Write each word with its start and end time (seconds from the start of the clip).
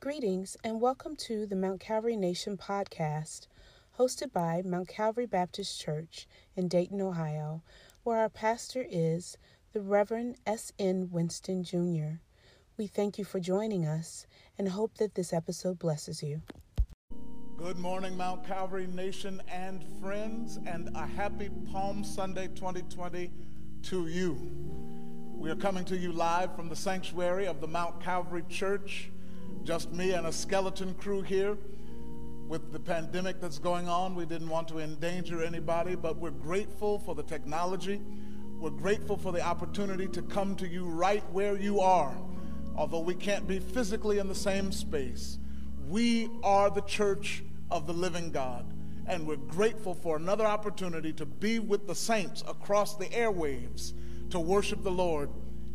Greetings 0.00 0.56
and 0.62 0.80
welcome 0.80 1.16
to 1.16 1.44
the 1.44 1.56
Mount 1.56 1.80
Calvary 1.80 2.14
Nation 2.14 2.56
podcast, 2.56 3.48
hosted 3.98 4.32
by 4.32 4.62
Mount 4.64 4.86
Calvary 4.86 5.26
Baptist 5.26 5.80
Church 5.80 6.28
in 6.54 6.68
Dayton, 6.68 7.00
Ohio, 7.00 7.64
where 8.04 8.18
our 8.18 8.28
pastor 8.28 8.86
is 8.88 9.36
the 9.72 9.80
Reverend 9.80 10.36
S.N. 10.46 11.08
Winston 11.10 11.64
Jr. 11.64 12.20
We 12.76 12.86
thank 12.86 13.18
you 13.18 13.24
for 13.24 13.40
joining 13.40 13.86
us 13.86 14.28
and 14.56 14.68
hope 14.68 14.98
that 14.98 15.16
this 15.16 15.32
episode 15.32 15.80
blesses 15.80 16.22
you. 16.22 16.42
Good 17.56 17.76
morning, 17.76 18.16
Mount 18.16 18.46
Calvary 18.46 18.86
Nation 18.86 19.42
and 19.48 19.84
friends, 20.00 20.60
and 20.64 20.90
a 20.94 21.06
happy 21.06 21.50
Palm 21.72 22.04
Sunday 22.04 22.46
2020 22.54 23.32
to 23.82 24.06
you. 24.06 24.38
We 25.34 25.50
are 25.50 25.56
coming 25.56 25.84
to 25.86 25.96
you 25.96 26.12
live 26.12 26.54
from 26.54 26.68
the 26.68 26.76
sanctuary 26.76 27.46
of 27.48 27.60
the 27.60 27.66
Mount 27.66 28.00
Calvary 28.00 28.44
Church. 28.48 29.10
Just 29.68 29.92
me 29.92 30.12
and 30.12 30.26
a 30.26 30.32
skeleton 30.32 30.94
crew 30.94 31.20
here. 31.20 31.54
With 32.48 32.72
the 32.72 32.80
pandemic 32.80 33.38
that's 33.38 33.58
going 33.58 33.86
on, 33.86 34.14
we 34.14 34.24
didn't 34.24 34.48
want 34.48 34.66
to 34.68 34.78
endanger 34.78 35.44
anybody, 35.44 35.94
but 35.94 36.16
we're 36.16 36.30
grateful 36.30 36.98
for 37.00 37.14
the 37.14 37.22
technology. 37.22 38.00
We're 38.58 38.70
grateful 38.70 39.18
for 39.18 39.30
the 39.30 39.42
opportunity 39.42 40.06
to 40.08 40.22
come 40.22 40.56
to 40.56 40.66
you 40.66 40.86
right 40.86 41.22
where 41.32 41.54
you 41.54 41.80
are, 41.80 42.16
although 42.76 43.00
we 43.00 43.14
can't 43.14 43.46
be 43.46 43.58
physically 43.58 44.16
in 44.16 44.26
the 44.26 44.34
same 44.34 44.72
space. 44.72 45.38
We 45.86 46.30
are 46.42 46.70
the 46.70 46.80
church 46.80 47.44
of 47.70 47.86
the 47.86 47.92
living 47.92 48.30
God. 48.30 48.72
And 49.06 49.26
we're 49.26 49.36
grateful 49.36 49.92
for 49.92 50.16
another 50.16 50.46
opportunity 50.46 51.12
to 51.12 51.26
be 51.26 51.58
with 51.58 51.86
the 51.86 51.94
saints 51.94 52.42
across 52.48 52.96
the 52.96 53.08
airwaves 53.08 53.92
to 54.30 54.40
worship 54.40 54.82
the 54.82 54.90
Lord 54.90 55.28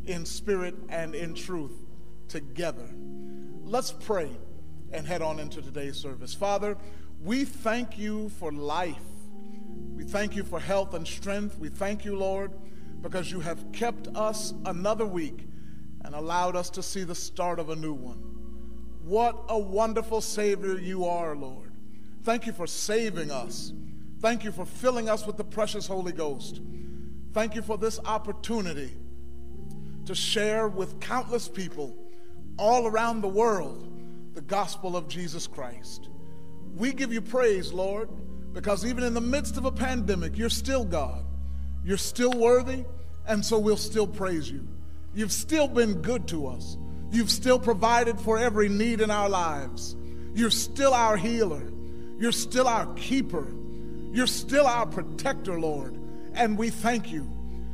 in 0.06 0.26
spirit 0.26 0.74
and 0.90 1.14
in 1.14 1.36
truth 1.36 1.86
together. 2.28 2.90
Let's 3.74 3.92
pray 3.92 4.30
and 4.92 5.08
head 5.08 5.24
on 5.24 5.40
into 5.40 5.60
today's 5.60 5.98
service. 5.98 6.32
Father, 6.36 6.78
we 7.24 7.44
thank 7.44 7.98
you 7.98 8.30
for 8.38 8.52
life. 8.52 9.02
We 9.96 10.04
thank 10.04 10.36
you 10.36 10.44
for 10.44 10.60
health 10.60 10.94
and 10.94 11.08
strength. 11.08 11.58
We 11.58 11.70
thank 11.70 12.06
you, 12.06 12.16
Lord, 12.16 12.52
because 13.02 13.32
you 13.32 13.40
have 13.40 13.72
kept 13.72 14.10
us 14.10 14.54
another 14.68 15.08
week 15.08 15.48
and 16.06 16.14
allowed 16.14 16.56
us 16.56 16.70
to 16.70 16.84
see 16.84 17.04
the 17.04 17.16
start 17.16 17.58
of 17.58 17.72
a 17.72 17.76
new 17.76 17.96
one. 17.96 18.20
What 19.06 19.44
a 19.50 19.58
wonderful 19.58 20.22
Savior 20.22 20.78
you 20.78 21.06
are, 21.06 21.36
Lord. 21.36 21.74
Thank 22.22 22.46
you 22.46 22.54
for 22.54 22.68
saving 22.68 23.32
us. 23.32 23.74
Thank 24.20 24.44
you 24.44 24.52
for 24.52 24.68
filling 24.68 25.10
us 25.10 25.26
with 25.26 25.38
the 25.38 25.44
precious 25.44 25.88
Holy 25.88 26.12
Ghost. 26.12 26.62
Thank 27.32 27.56
you 27.56 27.64
for 27.64 27.80
this 27.80 28.00
opportunity 28.06 28.92
to 30.06 30.14
share 30.14 30.68
with 30.68 31.00
countless 31.00 31.48
people 31.48 32.03
all 32.58 32.88
around 32.88 33.22
the 33.22 33.28
world 33.28 33.90
the 34.34 34.42
gospel 34.42 34.98
of 34.98 35.08
Jesus 35.08 35.48
Christ. 35.48 36.10
We 36.76 36.92
give 36.92 37.14
you 37.14 37.22
praise, 37.22 37.72
Lord, 37.72 38.10
because 38.52 38.86
even 38.86 39.04
in 39.04 39.14
the 39.14 39.22
midst 39.22 39.58
of 39.58 39.66
a 39.66 39.72
pandemic, 39.72 40.38
you're 40.38 40.50
still 40.50 40.84
God. 40.84 41.24
You're 41.86 41.98
still 41.98 42.32
worthy, 42.32 42.84
and 43.28 43.46
so 43.46 43.60
we'll 43.60 43.78
still 43.78 44.08
praise 44.08 44.50
you. 44.50 44.68
You've 45.14 45.32
still 45.32 45.68
been 45.68 46.02
good 46.02 46.28
to 46.30 46.48
us. 46.48 46.78
You've 47.12 47.30
still 47.30 47.60
provided 47.60 48.20
for 48.20 48.40
every 48.40 48.70
need 48.70 49.02
in 49.02 49.12
our 49.12 49.30
lives. 49.30 49.96
You're 50.34 50.50
still 50.50 50.94
our 50.94 51.16
healer. 51.16 51.72
You're 52.18 52.32
still 52.32 52.68
our 52.68 52.92
keeper. 52.96 53.48
You're 54.12 54.28
still 54.28 54.66
our 54.66 54.88
protector, 54.88 55.60
Lord. 55.60 56.00
And 56.34 56.58
we 56.58 56.72
thank 56.72 57.12
you. 57.12 57.30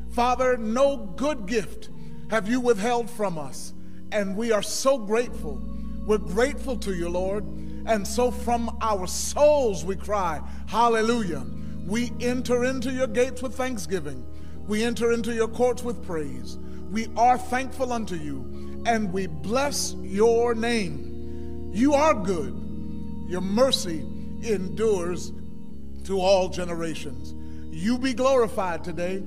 Father, 0.10 0.58
no 0.58 0.98
good 0.98 1.46
gift 1.46 1.90
have 2.30 2.50
you 2.50 2.60
withheld 2.60 3.10
from 3.10 3.38
us. 3.38 3.74
And 4.12 4.36
we 4.36 4.52
are 4.52 4.62
so 4.62 4.98
grateful. 4.98 5.62
We're 6.06 6.18
grateful 6.18 6.78
to 6.78 6.94
you, 6.94 7.10
Lord. 7.10 7.44
And 7.86 8.08
so 8.08 8.32
from 8.32 8.78
our 8.82 9.08
souls 9.08 9.86
we 9.86 9.96
cry, 9.96 10.42
Hallelujah. 10.68 11.46
We 11.86 12.12
enter 12.20 12.66
into 12.66 12.92
your 12.92 13.08
gates 13.08 13.42
with 13.42 13.56
thanksgiving. 13.56 14.26
We 14.68 14.84
enter 14.84 15.12
into 15.12 15.34
your 15.34 15.48
courts 15.48 15.82
with 15.82 16.06
praise. 16.06 16.58
We 16.92 17.08
are 17.18 17.38
thankful 17.38 17.92
unto 17.92 18.16
you 18.16 18.84
and 18.86 19.12
we 19.12 19.28
bless 19.28 19.94
your 20.00 20.54
name. 20.56 21.72
You 21.74 21.94
are 21.94 22.14
good. 22.14 22.54
Your 23.28 23.42
mercy 23.42 24.06
endures 24.42 25.32
to 26.06 26.20
all 26.20 26.50
generations. 26.50 27.36
You 27.72 27.98
be 27.98 28.14
glorified 28.14 28.84
today 28.84 29.18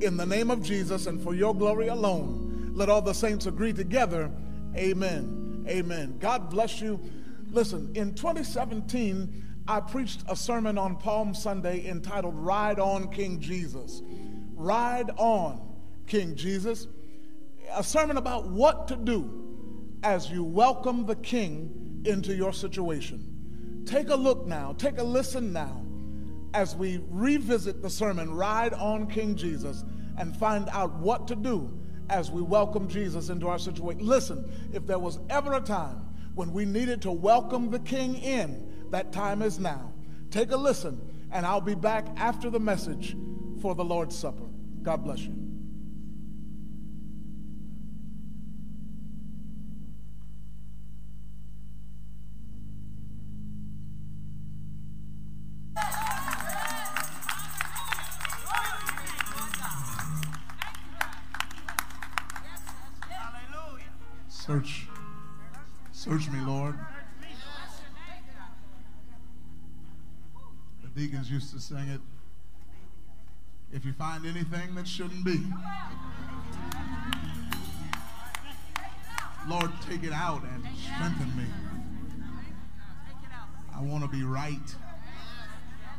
in 0.00 0.16
the 0.16 0.26
name 0.26 0.50
of 0.50 0.62
Jesus 0.62 1.06
and 1.06 1.20
for 1.20 1.34
your 1.34 1.54
glory 1.54 1.88
alone. 1.88 2.47
Let 2.78 2.88
all 2.88 3.02
the 3.02 3.12
saints 3.12 3.46
agree 3.46 3.72
together. 3.72 4.30
Amen. 4.76 5.66
Amen. 5.68 6.16
God 6.20 6.48
bless 6.48 6.80
you. 6.80 7.00
Listen, 7.50 7.90
in 7.96 8.14
2017, 8.14 9.44
I 9.66 9.80
preached 9.80 10.22
a 10.28 10.36
sermon 10.36 10.78
on 10.78 10.94
Palm 10.94 11.34
Sunday 11.34 11.84
entitled 11.88 12.36
Ride 12.36 12.78
On 12.78 13.10
King 13.10 13.40
Jesus. 13.40 14.00
Ride 14.54 15.10
On 15.16 15.60
King 16.06 16.36
Jesus. 16.36 16.86
A 17.72 17.82
sermon 17.82 18.16
about 18.16 18.46
what 18.46 18.86
to 18.86 18.94
do 18.94 19.88
as 20.04 20.30
you 20.30 20.44
welcome 20.44 21.04
the 21.04 21.16
King 21.16 22.04
into 22.04 22.32
your 22.32 22.52
situation. 22.52 23.82
Take 23.86 24.10
a 24.10 24.16
look 24.16 24.46
now, 24.46 24.72
take 24.78 24.98
a 24.98 25.02
listen 25.02 25.52
now 25.52 25.84
as 26.54 26.76
we 26.76 27.02
revisit 27.10 27.82
the 27.82 27.90
sermon, 27.90 28.32
Ride 28.32 28.72
on 28.74 29.08
King 29.08 29.34
Jesus, 29.34 29.84
and 30.16 30.36
find 30.36 30.68
out 30.68 30.94
what 30.94 31.26
to 31.26 31.34
do 31.34 31.76
as 32.10 32.30
we 32.30 32.42
welcome 32.42 32.88
Jesus 32.88 33.28
into 33.28 33.48
our 33.48 33.58
situation. 33.58 34.06
Listen, 34.06 34.50
if 34.72 34.86
there 34.86 34.98
was 34.98 35.18
ever 35.30 35.54
a 35.54 35.60
time 35.60 36.00
when 36.34 36.52
we 36.52 36.64
needed 36.64 37.02
to 37.02 37.12
welcome 37.12 37.70
the 37.70 37.80
King 37.80 38.16
in, 38.16 38.86
that 38.90 39.12
time 39.12 39.42
is 39.42 39.58
now. 39.58 39.92
Take 40.30 40.50
a 40.52 40.56
listen, 40.56 41.00
and 41.32 41.44
I'll 41.44 41.60
be 41.60 41.74
back 41.74 42.06
after 42.16 42.50
the 42.50 42.60
message 42.60 43.16
for 43.60 43.74
the 43.74 43.84
Lord's 43.84 44.16
Supper. 44.16 44.46
God 44.82 45.04
bless 45.04 45.20
you. 45.20 45.47
Used 71.30 71.52
to 71.52 71.60
sing 71.60 71.88
it. 71.88 72.00
If 73.70 73.84
you 73.84 73.92
find 73.92 74.24
anything 74.24 74.74
that 74.76 74.88
shouldn't 74.88 75.26
be, 75.26 75.38
Lord, 79.46 79.70
take 79.86 80.04
it 80.04 80.12
out 80.12 80.42
and 80.42 80.66
strengthen 80.82 81.36
me. 81.36 81.44
I 83.76 83.82
want 83.82 84.04
to 84.04 84.08
be 84.08 84.22
right. 84.22 84.74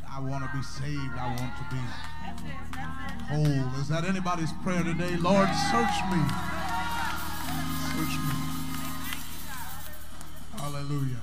I 0.09 0.19
want 0.19 0.49
to 0.49 0.57
be 0.57 0.63
saved. 0.63 1.13
I 1.15 1.27
want 1.27 1.55
to 1.57 1.65
be 1.69 1.81
whole. 3.29 3.79
Is 3.79 3.87
that 3.89 4.05
anybody's 4.05 4.51
prayer 4.63 4.83
today? 4.83 5.15
Lord, 5.17 5.49
search 5.69 6.01
me. 6.09 6.23
Search 7.93 8.17
me. 8.17 8.33
Hallelujah. 10.57 11.21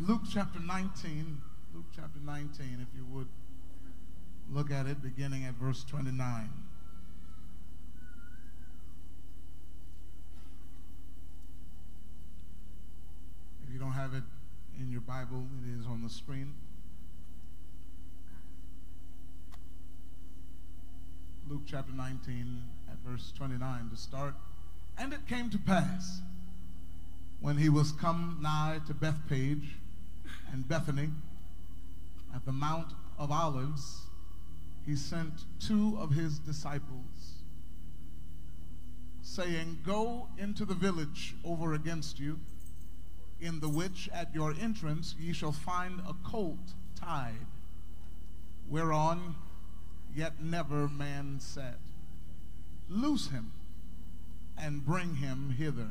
Luke 0.00 0.22
chapter 0.32 0.60
19. 0.60 1.42
Luke 1.78 1.86
chapter 1.94 2.18
19, 2.26 2.80
if 2.80 2.88
you 2.96 3.04
would 3.04 3.28
look 4.50 4.72
at 4.72 4.86
it 4.86 5.00
beginning 5.00 5.44
at 5.44 5.54
verse 5.54 5.84
29. 5.84 6.50
If 13.64 13.72
you 13.72 13.78
don't 13.78 13.92
have 13.92 14.12
it 14.12 14.24
in 14.80 14.90
your 14.90 15.02
Bible, 15.02 15.46
it 15.62 15.78
is 15.78 15.86
on 15.86 16.02
the 16.02 16.08
screen. 16.08 16.52
Luke 21.48 21.62
chapter 21.64 21.92
19 21.92 22.64
at 22.90 22.96
verse 23.08 23.32
29 23.38 23.90
to 23.90 23.96
start. 23.96 24.34
And 24.98 25.12
it 25.12 25.28
came 25.28 25.48
to 25.50 25.58
pass 25.58 26.22
when 27.38 27.56
he 27.56 27.68
was 27.68 27.92
come 27.92 28.38
nigh 28.42 28.80
to 28.88 28.94
Bethphage 28.94 29.76
and 30.52 30.66
Bethany 30.66 31.10
at 32.34 32.44
the 32.44 32.52
Mount 32.52 32.92
of 33.18 33.30
Olives, 33.30 34.02
he 34.84 34.96
sent 34.96 35.44
two 35.60 35.96
of 35.98 36.12
his 36.12 36.38
disciples, 36.38 37.42
saying, 39.22 39.78
Go 39.84 40.28
into 40.38 40.64
the 40.64 40.74
village 40.74 41.34
over 41.44 41.74
against 41.74 42.18
you, 42.18 42.38
in 43.40 43.60
the 43.60 43.68
which 43.68 44.08
at 44.12 44.34
your 44.34 44.54
entrance 44.60 45.14
ye 45.18 45.32
shall 45.32 45.52
find 45.52 46.00
a 46.00 46.14
colt 46.24 46.74
tied, 46.98 47.46
whereon 48.68 49.34
yet 50.14 50.42
never 50.42 50.88
man 50.88 51.38
sat. 51.38 51.78
Loose 52.88 53.28
him 53.28 53.52
and 54.56 54.84
bring 54.84 55.16
him 55.16 55.50
hither. 55.50 55.90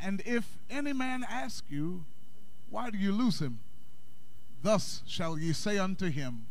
And 0.00 0.22
if 0.24 0.58
any 0.70 0.92
man 0.92 1.24
ask 1.28 1.64
you, 1.68 2.04
Why 2.68 2.90
do 2.90 2.98
you 2.98 3.12
loose 3.12 3.40
him? 3.40 3.60
Thus 4.66 5.04
shall 5.06 5.38
ye 5.38 5.52
say 5.52 5.78
unto 5.78 6.10
him, 6.10 6.46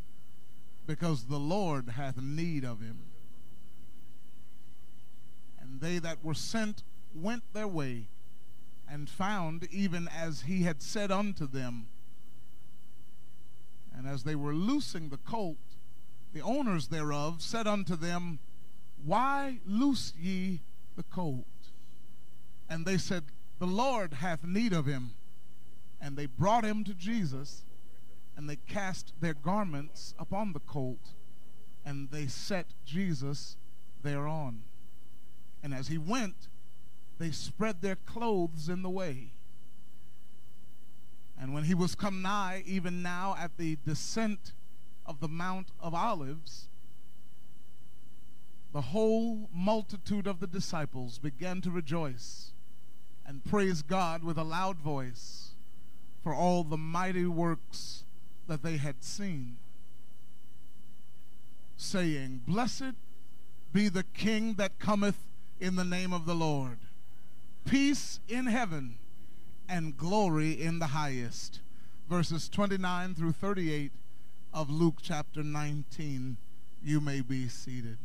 Because 0.86 1.24
the 1.24 1.38
Lord 1.38 1.90
hath 1.90 2.16
need 2.16 2.64
of 2.64 2.80
him. 2.80 3.00
And 5.60 5.82
they 5.82 5.98
that 5.98 6.24
were 6.24 6.32
sent 6.32 6.82
went 7.14 7.42
their 7.52 7.68
way, 7.68 8.08
and 8.90 9.10
found 9.10 9.68
even 9.70 10.08
as 10.08 10.44
he 10.44 10.62
had 10.62 10.80
said 10.80 11.12
unto 11.12 11.46
them. 11.46 11.88
And 13.94 14.06
as 14.08 14.22
they 14.22 14.34
were 14.34 14.54
loosing 14.54 15.10
the 15.10 15.18
colt, 15.18 15.76
the 16.32 16.40
owners 16.40 16.88
thereof 16.88 17.42
said 17.42 17.66
unto 17.66 17.96
them, 17.96 18.38
Why 19.04 19.58
loose 19.66 20.14
ye 20.18 20.62
the 20.96 21.02
colt? 21.02 21.44
And 22.66 22.86
they 22.86 22.96
said, 22.96 23.24
The 23.58 23.66
Lord 23.66 24.14
hath 24.14 24.42
need 24.42 24.72
of 24.72 24.86
him. 24.86 25.10
And 26.00 26.16
they 26.16 26.24
brought 26.24 26.64
him 26.64 26.82
to 26.84 26.94
Jesus, 26.94 27.66
and 28.36 28.48
they 28.48 28.56
cast 28.56 29.12
their 29.20 29.34
garments 29.34 30.14
upon 30.18 30.52
the 30.52 30.60
colt, 30.60 31.14
and 31.84 32.10
they 32.10 32.26
set 32.26 32.74
Jesus 32.84 33.56
thereon. 34.02 34.62
And 35.62 35.72
as 35.72 35.88
he 35.88 35.98
went, 35.98 36.48
they 37.18 37.30
spread 37.30 37.80
their 37.80 37.96
clothes 37.96 38.68
in 38.68 38.82
the 38.82 38.90
way. 38.90 39.32
And 41.38 41.54
when 41.54 41.64
he 41.64 41.74
was 41.74 41.94
come 41.94 42.22
nigh, 42.22 42.62
even 42.66 43.02
now 43.02 43.36
at 43.38 43.56
the 43.56 43.76
descent 43.86 44.52
of 45.04 45.20
the 45.20 45.28
Mount 45.28 45.68
of 45.80 45.94
Olives, 45.94 46.68
the 48.72 48.80
whole 48.82 49.48
multitude 49.54 50.26
of 50.26 50.40
the 50.40 50.46
disciples 50.46 51.18
began 51.18 51.60
to 51.62 51.70
rejoice 51.70 52.52
and 53.26 53.44
praise 53.44 53.82
God 53.82 54.22
with 54.22 54.36
a 54.36 54.44
loud 54.44 54.78
voice 54.78 55.52
for 56.22 56.34
all 56.34 56.64
the 56.64 56.76
mighty 56.76 57.26
works 57.26 58.04
that 58.46 58.62
they 58.62 58.76
had 58.76 59.02
seen, 59.02 59.56
saying, 61.76 62.42
Blessed 62.46 62.94
be 63.72 63.88
the 63.88 64.04
King 64.04 64.54
that 64.54 64.78
cometh 64.78 65.18
in 65.60 65.76
the 65.76 65.84
name 65.84 66.12
of 66.12 66.26
the 66.26 66.34
Lord. 66.34 66.78
Peace 67.64 68.20
in 68.28 68.46
heaven 68.46 68.98
and 69.68 69.96
glory 69.96 70.52
in 70.52 70.78
the 70.78 70.86
highest. 70.88 71.60
Verses 72.08 72.48
29 72.48 73.14
through 73.14 73.32
38 73.32 73.90
of 74.54 74.70
Luke 74.70 74.98
chapter 75.02 75.42
19. 75.42 76.36
You 76.82 77.00
may 77.00 77.20
be 77.20 77.48
seated. 77.48 77.98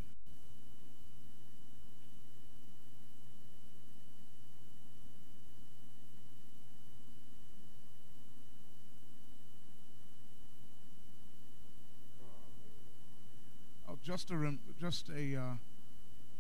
Just 14.04 14.32
a 14.32 14.58
just 14.80 15.10
a, 15.10 15.36
uh, 15.36 15.54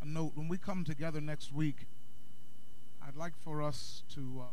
a 0.02 0.06
note. 0.06 0.32
When 0.36 0.48
we 0.48 0.58
come 0.58 0.84
together 0.84 1.22
next 1.22 1.54
week, 1.54 1.88
I'd 3.06 3.16
like 3.16 3.34
for 3.38 3.62
us 3.62 4.04
to. 4.16 4.42
Uh, 4.42 4.46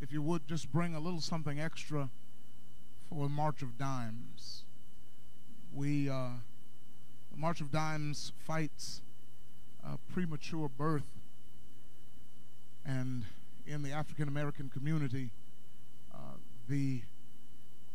if 0.00 0.10
you 0.12 0.20
would 0.20 0.48
just 0.48 0.72
bring 0.72 0.96
a 0.96 1.00
little 1.00 1.20
something 1.20 1.60
extra 1.60 2.10
for 3.08 3.28
March 3.28 3.62
of 3.62 3.78
Dimes. 3.78 4.64
We, 5.72 6.10
uh, 6.10 6.30
the 7.30 7.36
March 7.36 7.60
of 7.60 7.70
Dimes 7.70 8.32
fights 8.44 9.02
premature 10.12 10.68
birth, 10.68 11.20
and 12.84 13.24
in 13.64 13.82
the 13.82 13.92
African 13.92 14.26
American 14.26 14.68
community, 14.68 15.30
uh, 16.12 16.36
the 16.68 17.02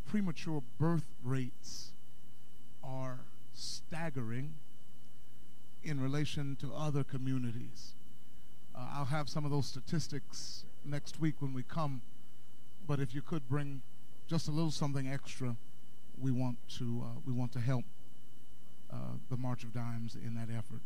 premature 0.06 0.64
birth 0.80 1.14
rates 1.24 1.92
are 2.88 3.20
staggering 3.54 4.56
in 5.84 6.00
relation 6.00 6.56
to 6.62 6.74
other 6.74 7.04
communities. 7.04 7.96
Uh, 8.76 8.88
I'll 8.94 9.06
have 9.06 9.30
some 9.30 9.46
of 9.46 9.52
those 9.52 9.66
statistics 9.66 10.66
next 10.86 11.20
week 11.20 11.36
when 11.40 11.54
we 11.54 11.64
come. 11.64 12.02
But 12.88 13.00
if 13.00 13.14
you 13.14 13.22
could 13.22 13.48
bring 13.50 13.82
just 14.28 14.48
a 14.48 14.52
little 14.52 14.72
something 14.72 15.08
extra, 15.08 15.56
we 16.20 16.32
want 16.32 16.58
to 16.78 17.04
uh, 17.06 17.20
we 17.26 17.34
want 17.34 17.52
to 17.54 17.60
help 17.60 17.86
uh, 18.92 18.96
the 19.30 19.38
March 19.38 19.64
of 19.64 19.74
Dimes 19.74 20.16
in 20.16 20.36
that 20.36 20.48
effort. 20.56 20.82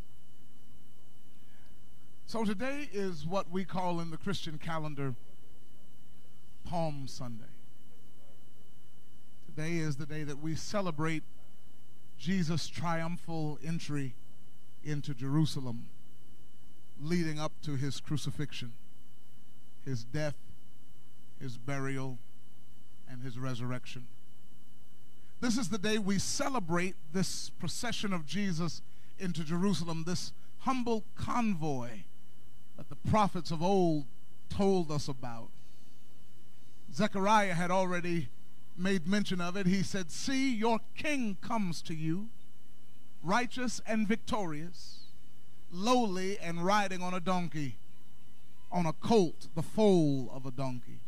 So 2.25 2.45
today 2.45 2.89
is 2.93 3.25
what 3.25 3.51
we 3.51 3.65
call 3.65 3.99
in 3.99 4.09
the 4.09 4.17
Christian 4.17 4.57
calendar 4.57 5.15
Palm 6.63 7.07
Sunday. 7.07 7.45
Today 9.45 9.77
is 9.77 9.97
the 9.97 10.05
day 10.05 10.23
that 10.23 10.41
we 10.41 10.55
celebrate 10.55 11.23
Jesus' 12.21 12.67
triumphal 12.67 13.57
entry 13.65 14.13
into 14.83 15.15
Jerusalem, 15.15 15.87
leading 17.01 17.39
up 17.39 17.51
to 17.63 17.75
his 17.75 17.99
crucifixion 17.99 18.73
his 19.83 20.03
death, 20.03 20.35
his 21.39 21.57
burial, 21.57 22.19
and 23.09 23.23
his 23.23 23.39
resurrection. 23.39 24.05
This 25.39 25.57
is 25.57 25.69
the 25.69 25.79
day 25.79 25.97
we 25.97 26.19
celebrate 26.19 26.93
this 27.11 27.49
procession 27.49 28.13
of 28.13 28.27
Jesus 28.27 28.83
into 29.17 29.43
Jerusalem, 29.43 30.03
this 30.05 30.33
humble 30.59 31.03
convoy 31.15 32.03
that 32.77 32.89
the 32.89 33.09
prophets 33.09 33.49
of 33.49 33.63
old 33.63 34.05
told 34.47 34.91
us 34.91 35.07
about. 35.07 35.49
Zechariah 36.93 37.55
had 37.55 37.71
already 37.71 38.29
made 38.77 39.07
mention 39.07 39.41
of 39.41 39.55
it. 39.55 39.67
He 39.67 39.83
said, 39.83 40.11
See, 40.11 40.53
your 40.53 40.79
king 40.95 41.37
comes 41.41 41.81
to 41.83 41.93
you, 41.93 42.29
righteous 43.23 43.81
and 43.85 44.07
victorious, 44.07 44.99
lowly 45.71 46.37
and 46.39 46.65
riding 46.65 47.01
on 47.01 47.13
a 47.13 47.19
donkey 47.19 47.77
on 48.71 48.85
a 48.85 48.93
colt, 48.93 49.47
the 49.55 49.61
foal 49.61 50.31
of 50.33 50.45
a 50.45 50.51
donkey. 50.51 51.01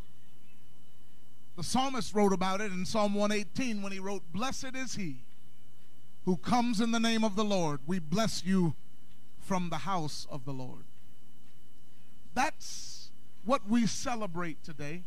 The 1.55 1.63
psalmist 1.63 2.13
wrote 2.13 2.33
about 2.33 2.61
it 2.61 2.71
in 2.71 2.85
Psalm 2.85 3.13
118 3.13 3.81
when 3.81 3.91
he 3.91 3.99
wrote, 3.99 4.23
Blessed 4.33 4.75
is 4.75 4.95
he 4.95 5.23
who 6.25 6.37
comes 6.37 6.81
in 6.81 6.91
the 6.91 6.99
name 6.99 7.23
of 7.23 7.35
the 7.35 7.43
Lord. 7.43 7.79
We 7.85 7.99
bless 7.99 8.43
you 8.43 8.73
from 9.39 9.69
the 9.69 9.79
house 9.79 10.25
of 10.29 10.45
the 10.45 10.51
Lord. 10.51 10.85
That's 12.33 13.11
what 13.45 13.69
we 13.69 13.85
celebrate 13.85 14.63
today. 14.63 15.03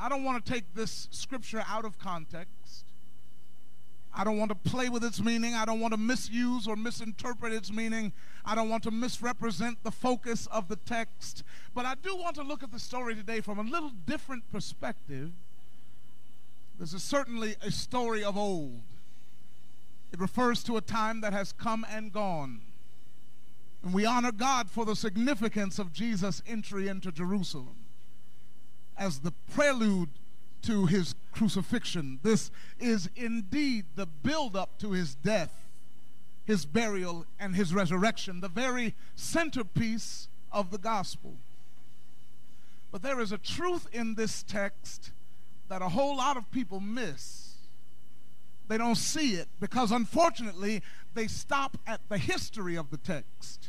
I 0.00 0.08
don't 0.08 0.24
want 0.24 0.44
to 0.44 0.52
take 0.52 0.74
this 0.74 1.08
scripture 1.10 1.64
out 1.68 1.84
of 1.84 1.98
context. 1.98 2.84
I 4.14 4.24
don't 4.24 4.38
want 4.38 4.50
to 4.50 4.70
play 4.70 4.88
with 4.88 5.04
its 5.04 5.20
meaning. 5.20 5.54
I 5.54 5.64
don't 5.64 5.80
want 5.80 5.92
to 5.92 5.98
misuse 5.98 6.66
or 6.66 6.76
misinterpret 6.76 7.52
its 7.52 7.72
meaning. 7.72 8.12
I 8.44 8.54
don't 8.54 8.68
want 8.68 8.82
to 8.84 8.90
misrepresent 8.90 9.82
the 9.84 9.90
focus 9.90 10.46
of 10.46 10.68
the 10.68 10.76
text. 10.76 11.44
But 11.74 11.84
I 11.84 11.94
do 11.94 12.16
want 12.16 12.34
to 12.36 12.42
look 12.42 12.62
at 12.62 12.72
the 12.72 12.78
story 12.78 13.14
today 13.14 13.40
from 13.40 13.58
a 13.58 13.62
little 13.62 13.90
different 13.90 14.50
perspective. 14.50 15.32
This 16.78 16.92
is 16.94 17.02
certainly 17.02 17.56
a 17.62 17.70
story 17.70 18.24
of 18.24 18.36
old. 18.36 18.82
It 20.12 20.20
refers 20.20 20.62
to 20.64 20.76
a 20.76 20.80
time 20.80 21.20
that 21.20 21.32
has 21.32 21.52
come 21.52 21.84
and 21.90 22.12
gone. 22.12 22.62
And 23.82 23.92
we 23.92 24.06
honor 24.06 24.32
God 24.32 24.70
for 24.70 24.84
the 24.84 24.96
significance 24.96 25.78
of 25.78 25.92
Jesus' 25.92 26.42
entry 26.46 26.88
into 26.88 27.12
Jerusalem 27.12 27.77
as 28.98 29.20
the 29.20 29.32
prelude 29.54 30.10
to 30.62 30.86
his 30.86 31.14
crucifixion. 31.32 32.18
This 32.22 32.50
is 32.78 33.08
indeed 33.14 33.86
the 33.94 34.06
build-up 34.06 34.78
to 34.80 34.92
his 34.92 35.14
death, 35.14 35.52
his 36.44 36.66
burial, 36.66 37.24
and 37.38 37.54
his 37.54 37.72
resurrection, 37.72 38.40
the 38.40 38.48
very 38.48 38.94
centerpiece 39.14 40.28
of 40.50 40.70
the 40.70 40.78
gospel. 40.78 41.36
But 42.90 43.02
there 43.02 43.20
is 43.20 43.32
a 43.32 43.38
truth 43.38 43.86
in 43.92 44.14
this 44.14 44.42
text 44.42 45.12
that 45.68 45.82
a 45.82 45.90
whole 45.90 46.16
lot 46.16 46.36
of 46.36 46.50
people 46.50 46.80
miss. 46.80 47.54
They 48.66 48.78
don't 48.78 48.96
see 48.96 49.34
it 49.34 49.48
because, 49.60 49.92
unfortunately, 49.92 50.82
they 51.14 51.26
stop 51.26 51.76
at 51.86 52.00
the 52.08 52.18
history 52.18 52.76
of 52.76 52.90
the 52.90 52.96
text. 52.96 53.68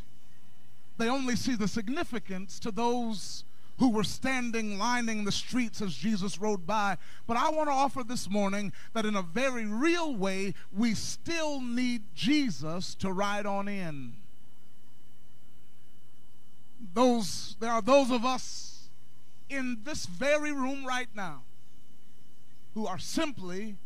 They 0.97 1.07
only 1.07 1.35
see 1.35 1.55
the 1.55 1.67
significance 1.67 2.59
to 2.59 2.71
those 2.71 3.43
who 3.79 3.89
were 3.89 4.03
standing 4.03 4.77
lining 4.77 5.23
the 5.23 5.31
streets 5.31 5.81
as 5.81 5.95
Jesus 5.95 6.39
rode 6.39 6.67
by. 6.67 6.97
But 7.25 7.37
I 7.37 7.49
want 7.49 7.69
to 7.69 7.73
offer 7.73 8.03
this 8.03 8.29
morning 8.29 8.73
that 8.93 9.05
in 9.05 9.15
a 9.15 9.21
very 9.21 9.65
real 9.65 10.15
way, 10.15 10.53
we 10.71 10.93
still 10.93 11.61
need 11.61 12.03
Jesus 12.13 12.93
to 12.95 13.11
ride 13.11 13.45
on 13.45 13.67
in. 13.67 14.13
Those, 16.93 17.55
there 17.59 17.71
are 17.71 17.81
those 17.81 18.11
of 18.11 18.25
us 18.25 18.89
in 19.49 19.79
this 19.83 20.05
very 20.05 20.51
room 20.51 20.85
right 20.85 21.09
now 21.15 21.43
who 22.73 22.85
are 22.85 22.99
simply 22.99 23.77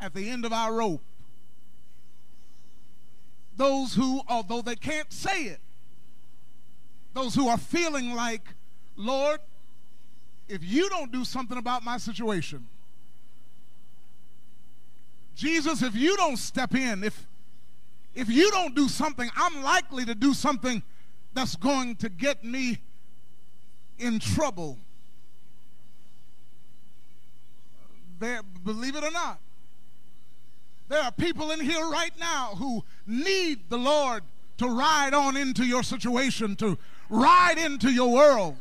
at 0.00 0.14
the 0.14 0.30
end 0.30 0.44
of 0.44 0.52
our 0.52 0.74
rope. 0.74 1.02
Those 3.56 3.94
who, 3.94 4.22
although 4.28 4.62
they 4.62 4.76
can't 4.76 5.12
say 5.12 5.44
it, 5.44 5.60
Those 7.12 7.34
who 7.34 7.48
are 7.48 7.58
feeling 7.58 8.14
like, 8.14 8.54
Lord, 8.96 9.40
if 10.48 10.62
you 10.62 10.88
don't 10.88 11.12
do 11.12 11.24
something 11.24 11.58
about 11.58 11.84
my 11.84 11.96
situation, 11.96 12.66
Jesus, 15.34 15.82
if 15.82 15.94
you 15.94 16.16
don't 16.16 16.36
step 16.36 16.74
in, 16.74 17.02
if 17.02 17.26
if 18.14 18.28
you 18.28 18.50
don't 18.50 18.74
do 18.74 18.88
something, 18.88 19.30
I'm 19.36 19.62
likely 19.62 20.04
to 20.04 20.14
do 20.14 20.34
something 20.34 20.82
that's 21.32 21.54
going 21.56 21.96
to 21.96 22.08
get 22.08 22.44
me 22.44 22.78
in 23.98 24.18
trouble. 24.18 24.78
There, 28.18 28.42
believe 28.64 28.96
it 28.96 29.04
or 29.04 29.10
not, 29.12 29.38
there 30.88 31.00
are 31.00 31.12
people 31.12 31.52
in 31.52 31.60
here 31.60 31.88
right 31.88 32.12
now 32.18 32.54
who 32.56 32.84
need 33.06 33.70
the 33.70 33.78
Lord 33.78 34.24
to 34.58 34.68
ride 34.68 35.14
on 35.14 35.36
into 35.36 35.64
your 35.64 35.82
situation, 35.82 36.56
to 36.56 36.76
ride 37.08 37.58
into 37.58 37.90
your 37.90 38.12
world. 38.12 38.56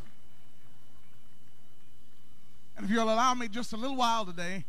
And 2.80 2.90
if 2.90 2.96
you'll 2.96 3.12
allow 3.12 3.34
me 3.34 3.50
just 3.50 3.74
a 3.74 3.76
little 3.76 3.98
while 3.98 4.26
today, 4.26 4.64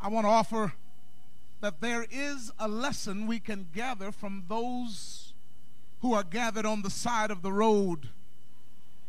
I 0.00 0.06
want 0.06 0.26
to 0.26 0.30
offer 0.30 0.74
that 1.60 1.80
there 1.80 2.06
is 2.08 2.52
a 2.56 2.68
lesson 2.68 3.26
we 3.26 3.40
can 3.40 3.66
gather 3.74 4.12
from 4.12 4.44
those 4.48 5.32
who 6.02 6.14
are 6.14 6.22
gathered 6.22 6.64
on 6.64 6.82
the 6.82 6.90
side 6.90 7.32
of 7.32 7.42
the 7.42 7.50
road 7.50 8.10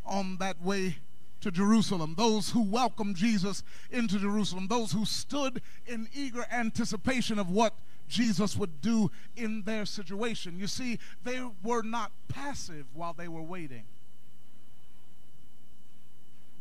on 0.04 0.38
that 0.38 0.60
way 0.60 0.96
to 1.42 1.52
Jerusalem, 1.52 2.16
those 2.18 2.50
who 2.50 2.62
welcomed 2.62 3.14
Jesus 3.14 3.62
into 3.92 4.18
Jerusalem, 4.18 4.66
those 4.66 4.90
who 4.90 5.04
stood 5.04 5.62
in 5.86 6.08
eager 6.12 6.44
anticipation 6.50 7.38
of 7.38 7.50
what 7.50 7.72
Jesus 8.08 8.56
would 8.56 8.80
do 8.80 9.12
in 9.36 9.62
their 9.62 9.86
situation. 9.86 10.58
You 10.58 10.66
see, 10.66 10.98
they 11.22 11.40
were 11.62 11.84
not 11.84 12.10
passive 12.26 12.86
while 12.94 13.12
they 13.12 13.28
were 13.28 13.42
waiting. 13.42 13.84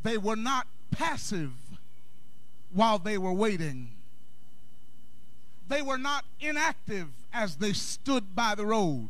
They 0.03 0.19
were 0.19 0.35
not 0.35 0.67
passive 0.95 1.51
while 2.73 2.97
they 2.97 3.17
were 3.17 3.33
waiting. 3.33 3.91
They 5.67 5.81
were 5.81 5.97
not 5.97 6.25
inactive 6.39 7.09
as 7.33 7.57
they 7.57 7.73
stood 7.73 8.35
by 8.35 8.55
the 8.55 8.65
road. 8.65 9.09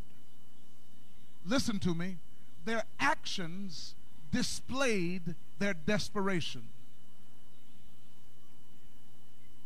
Listen 1.46 1.80
to 1.80 1.94
me. 1.94 2.18
Their 2.66 2.84
actions 3.00 3.94
displayed 4.32 5.36
their 5.60 5.74
desperation. 5.74 6.64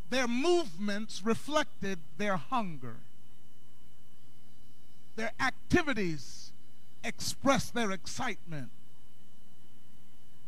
Their 0.09 0.27
movements 0.27 1.21
reflected 1.23 1.99
their 2.17 2.35
hunger. 2.35 2.97
Their 5.15 5.31
activities 5.39 6.51
expressed 7.03 7.73
their 7.73 7.91
excitement. 7.91 8.69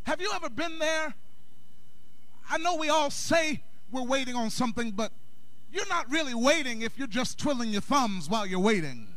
Have 0.04 0.20
you 0.20 0.32
ever 0.34 0.50
been 0.50 0.80
there? 0.80 1.14
I 2.50 2.58
know 2.58 2.76
we 2.76 2.90
all 2.90 3.10
say 3.10 3.64
we're 3.92 4.04
waiting 4.04 4.36
on 4.36 4.50
something, 4.50 4.92
but 4.92 5.12
you're 5.72 5.88
not 5.88 6.10
really 6.10 6.34
waiting 6.34 6.82
if 6.82 6.98
you're 6.98 7.08
just 7.08 7.40
twiddling 7.40 7.70
your 7.70 7.82
thumbs 7.82 8.30
while 8.30 8.46
you're 8.46 8.60
waiting. 8.60 9.08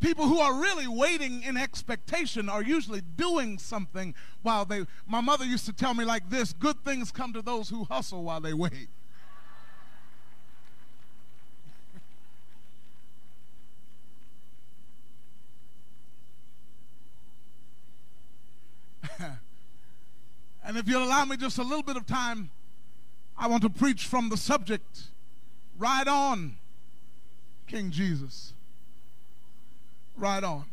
People 0.00 0.26
who 0.26 0.38
are 0.38 0.60
really 0.60 0.86
waiting 0.86 1.42
in 1.42 1.56
expectation 1.56 2.48
are 2.48 2.62
usually 2.62 3.00
doing 3.00 3.58
something 3.58 4.14
while 4.42 4.64
they. 4.64 4.86
My 5.06 5.20
mother 5.20 5.44
used 5.44 5.66
to 5.66 5.72
tell 5.72 5.92
me 5.92 6.04
like 6.04 6.30
this 6.30 6.52
good 6.52 6.84
things 6.84 7.10
come 7.10 7.32
to 7.32 7.42
those 7.42 7.68
who 7.68 7.84
hustle 7.84 8.22
while 8.22 8.40
they 8.40 8.54
wait. 8.54 8.88
And 20.68 20.76
if 20.76 20.86
you'll 20.86 21.02
allow 21.02 21.24
me 21.24 21.38
just 21.38 21.56
a 21.56 21.62
little 21.62 21.82
bit 21.82 21.96
of 21.96 22.06
time, 22.06 22.50
I 23.38 23.46
want 23.48 23.62
to 23.62 23.70
preach 23.70 24.04
from 24.04 24.28
the 24.28 24.36
subject. 24.36 25.04
Ride 25.78 26.08
on, 26.08 26.58
King 27.66 27.90
Jesus. 27.90 28.52
Ride 30.14 30.44
on. 30.44 30.66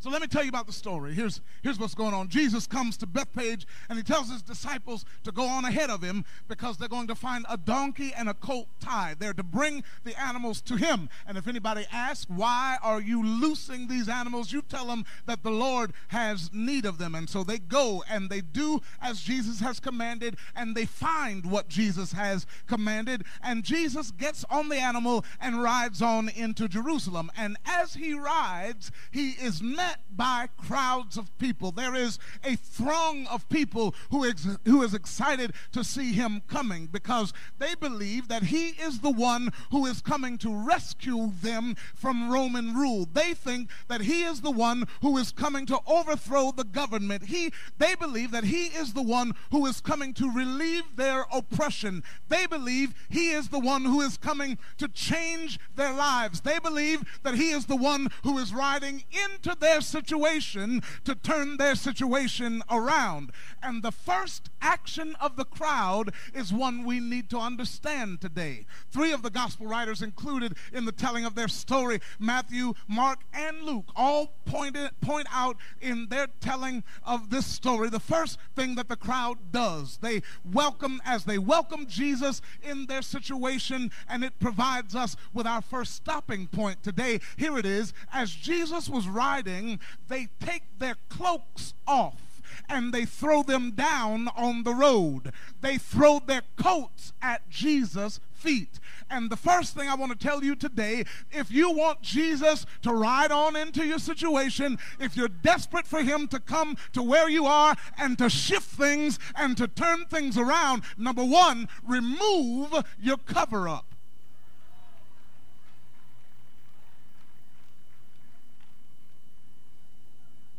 So 0.00 0.10
let 0.10 0.20
me 0.20 0.28
tell 0.28 0.44
you 0.44 0.48
about 0.48 0.68
the 0.68 0.72
story. 0.72 1.12
Here's, 1.12 1.40
here's 1.60 1.78
what's 1.80 1.94
going 1.94 2.14
on. 2.14 2.28
Jesus 2.28 2.68
comes 2.68 2.96
to 2.98 3.06
Bethphage 3.06 3.66
and 3.88 3.98
he 3.98 4.04
tells 4.04 4.30
his 4.30 4.42
disciples 4.42 5.04
to 5.24 5.32
go 5.32 5.44
on 5.44 5.64
ahead 5.64 5.90
of 5.90 6.02
him 6.02 6.24
because 6.46 6.76
they're 6.76 6.88
going 6.88 7.08
to 7.08 7.16
find 7.16 7.44
a 7.48 7.56
donkey 7.56 8.12
and 8.16 8.28
a 8.28 8.34
colt 8.34 8.68
tied. 8.78 9.18
They're 9.18 9.32
to 9.32 9.42
bring 9.42 9.82
the 10.04 10.18
animals 10.20 10.60
to 10.62 10.76
him. 10.76 11.08
And 11.26 11.36
if 11.36 11.48
anybody 11.48 11.84
asks, 11.90 12.30
why 12.30 12.78
are 12.80 13.00
you 13.00 13.24
loosing 13.24 13.88
these 13.88 14.08
animals? 14.08 14.52
You 14.52 14.62
tell 14.62 14.86
them 14.86 15.04
that 15.26 15.42
the 15.42 15.50
Lord 15.50 15.92
has 16.08 16.50
need 16.52 16.84
of 16.84 16.98
them. 16.98 17.16
And 17.16 17.28
so 17.28 17.42
they 17.42 17.58
go 17.58 18.04
and 18.08 18.30
they 18.30 18.40
do 18.40 18.80
as 19.02 19.20
Jesus 19.20 19.58
has 19.60 19.80
commanded 19.80 20.36
and 20.54 20.76
they 20.76 20.86
find 20.86 21.50
what 21.50 21.68
Jesus 21.68 22.12
has 22.12 22.46
commanded. 22.68 23.24
And 23.42 23.64
Jesus 23.64 24.12
gets 24.12 24.44
on 24.48 24.68
the 24.68 24.76
animal 24.76 25.24
and 25.40 25.60
rides 25.60 26.00
on 26.00 26.28
into 26.28 26.68
Jerusalem. 26.68 27.32
And 27.36 27.56
as 27.66 27.94
he 27.94 28.14
rides, 28.14 28.92
he 29.10 29.30
is 29.30 29.60
met 29.60 29.87
met 29.88 30.00
by 30.18 30.48
crowds 30.56 31.16
of 31.16 31.36
people. 31.38 31.70
There 31.70 31.94
is 31.94 32.18
a 32.44 32.56
throng 32.56 33.26
of 33.28 33.48
people 33.48 33.94
who 34.10 34.24
is, 34.24 34.58
who 34.64 34.82
is 34.82 34.92
excited 34.92 35.52
to 35.72 35.84
see 35.84 36.12
him 36.12 36.42
coming 36.48 36.86
because 36.86 37.32
they 37.58 37.74
believe 37.76 38.28
that 38.28 38.42
he 38.44 38.70
is 38.70 38.98
the 38.98 39.10
one 39.10 39.50
who 39.70 39.86
is 39.86 40.02
coming 40.02 40.36
to 40.38 40.52
rescue 40.52 41.32
them 41.40 41.76
from 41.94 42.30
Roman 42.30 42.74
rule. 42.74 43.08
They 43.10 43.32
think 43.32 43.70
that 43.86 44.02
he 44.02 44.24
is 44.24 44.40
the 44.40 44.50
one 44.50 44.86
who 45.00 45.16
is 45.16 45.30
coming 45.30 45.64
to 45.66 45.78
overthrow 45.86 46.52
the 46.52 46.64
government. 46.64 47.26
He, 47.26 47.52
they 47.78 47.94
believe 47.94 48.32
that 48.32 48.44
he 48.44 48.66
is 48.66 48.92
the 48.92 49.02
one 49.02 49.32
who 49.50 49.64
is 49.66 49.80
coming 49.80 50.12
to 50.14 50.30
relieve 50.30 50.96
their 50.96 51.26
oppression. 51.32 52.02
They 52.28 52.46
believe 52.46 52.92
he 53.08 53.30
is 53.30 53.48
the 53.48 53.60
one 53.60 53.84
who 53.84 54.00
is 54.00 54.18
coming 54.18 54.58
to 54.78 54.88
change 54.88 55.60
their 55.76 55.92
lives. 55.92 56.40
They 56.40 56.58
believe 56.58 57.04
that 57.22 57.36
he 57.36 57.50
is 57.50 57.66
the 57.66 57.76
one 57.76 58.08
who 58.24 58.38
is 58.38 58.52
riding 58.52 59.04
into 59.24 59.56
their 59.58 59.77
their 59.78 59.82
situation 59.82 60.82
to 61.04 61.14
turn 61.14 61.56
their 61.56 61.76
situation 61.76 62.62
around. 62.68 63.30
And 63.62 63.80
the 63.80 63.92
first 63.92 64.50
action 64.60 65.14
of 65.20 65.36
the 65.36 65.44
crowd 65.44 66.12
is 66.34 66.52
one 66.52 66.84
we 66.84 66.98
need 66.98 67.30
to 67.30 67.38
understand 67.38 68.20
today. 68.20 68.66
Three 68.90 69.12
of 69.12 69.22
the 69.22 69.30
gospel 69.30 69.66
writers 69.66 70.02
included 70.02 70.56
in 70.72 70.84
the 70.84 70.90
telling 70.90 71.24
of 71.24 71.36
their 71.36 71.46
story, 71.46 72.00
Matthew, 72.18 72.74
Mark, 72.88 73.20
and 73.32 73.62
Luke, 73.62 73.92
all 73.94 74.32
pointed, 74.46 74.90
point 75.00 75.28
out 75.32 75.56
in 75.80 76.08
their 76.08 76.26
telling 76.40 76.82
of 77.04 77.30
this 77.30 77.46
story 77.46 77.88
the 77.88 78.00
first 78.00 78.36
thing 78.56 78.74
that 78.74 78.88
the 78.88 78.96
crowd 78.96 79.52
does. 79.52 79.98
They 80.02 80.22
welcome, 80.44 81.00
as 81.04 81.24
they 81.24 81.38
welcome 81.38 81.86
Jesus 81.86 82.42
in 82.62 82.86
their 82.86 83.02
situation, 83.02 83.92
and 84.08 84.24
it 84.24 84.40
provides 84.40 84.96
us 84.96 85.14
with 85.32 85.46
our 85.46 85.62
first 85.62 85.94
stopping 85.94 86.48
point 86.48 86.82
today. 86.82 87.20
Here 87.36 87.56
it 87.58 87.66
is. 87.66 87.92
As 88.12 88.32
Jesus 88.32 88.88
was 88.88 89.06
riding, 89.06 89.67
they 90.08 90.28
take 90.40 90.62
their 90.78 90.96
cloaks 91.08 91.74
off 91.86 92.42
and 92.68 92.92
they 92.92 93.04
throw 93.04 93.42
them 93.42 93.72
down 93.72 94.28
on 94.36 94.62
the 94.62 94.74
road. 94.74 95.32
They 95.60 95.78
throw 95.78 96.18
their 96.18 96.42
coats 96.56 97.12
at 97.20 97.48
Jesus' 97.48 98.20
feet. 98.32 98.78
And 99.10 99.30
the 99.30 99.36
first 99.36 99.74
thing 99.74 99.88
I 99.88 99.94
want 99.94 100.12
to 100.12 100.26
tell 100.26 100.44
you 100.44 100.54
today 100.54 101.04
if 101.30 101.50
you 101.50 101.70
want 101.72 102.02
Jesus 102.02 102.66
to 102.82 102.92
ride 102.92 103.32
on 103.32 103.56
into 103.56 103.84
your 103.84 103.98
situation, 103.98 104.78
if 105.00 105.16
you're 105.16 105.28
desperate 105.28 105.86
for 105.86 106.02
Him 106.02 106.28
to 106.28 106.38
come 106.38 106.76
to 106.92 107.02
where 107.02 107.28
you 107.28 107.46
are 107.46 107.74
and 107.96 108.18
to 108.18 108.28
shift 108.28 108.70
things 108.70 109.18
and 109.34 109.56
to 109.56 109.66
turn 109.66 110.04
things 110.06 110.36
around, 110.36 110.82
number 110.96 111.24
one, 111.24 111.68
remove 111.86 112.72
your 113.00 113.16
cover 113.16 113.68
up. 113.68 113.87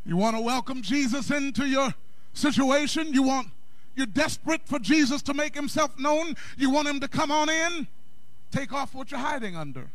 You 0.10 0.18
want 0.18 0.36
to 0.36 0.42
welcome 0.42 0.82
Jesus 0.82 1.30
into 1.30 1.68
your 1.68 1.94
situation? 2.34 3.14
You 3.14 3.22
want 3.22 3.50
you're 3.96 4.08
desperate 4.08 4.62
for 4.66 4.80
Jesus 4.80 5.22
to 5.22 5.36
make 5.36 5.54
himself 5.54 6.00
known? 6.00 6.36
You 6.58 6.72
want 6.72 6.88
him 6.88 7.00
to 7.02 7.08
come 7.08 7.30
on 7.30 7.48
in? 7.48 7.86
Take 8.50 8.74
off 8.74 8.96
what 8.96 9.12
you're 9.12 9.20
hiding 9.20 9.56
under. 9.56 9.92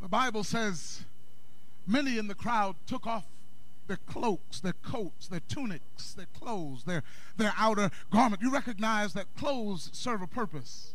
The 0.00 0.06
Bible 0.06 0.44
says 0.44 1.02
many 1.88 2.18
in 2.18 2.28
the 2.28 2.36
crowd 2.36 2.76
took 2.86 3.04
off 3.04 3.24
their 3.88 3.98
cloaks, 4.06 4.60
their 4.60 4.76
coats, 4.84 5.26
their 5.26 5.42
tunics, 5.48 6.12
their 6.12 6.28
clothes, 6.38 6.84
their, 6.84 7.02
their 7.36 7.52
outer 7.58 7.90
garment. 8.12 8.42
You 8.42 8.52
recognize 8.52 9.12
that 9.14 9.26
clothes 9.36 9.90
serve 9.92 10.22
a 10.22 10.28
purpose. 10.28 10.94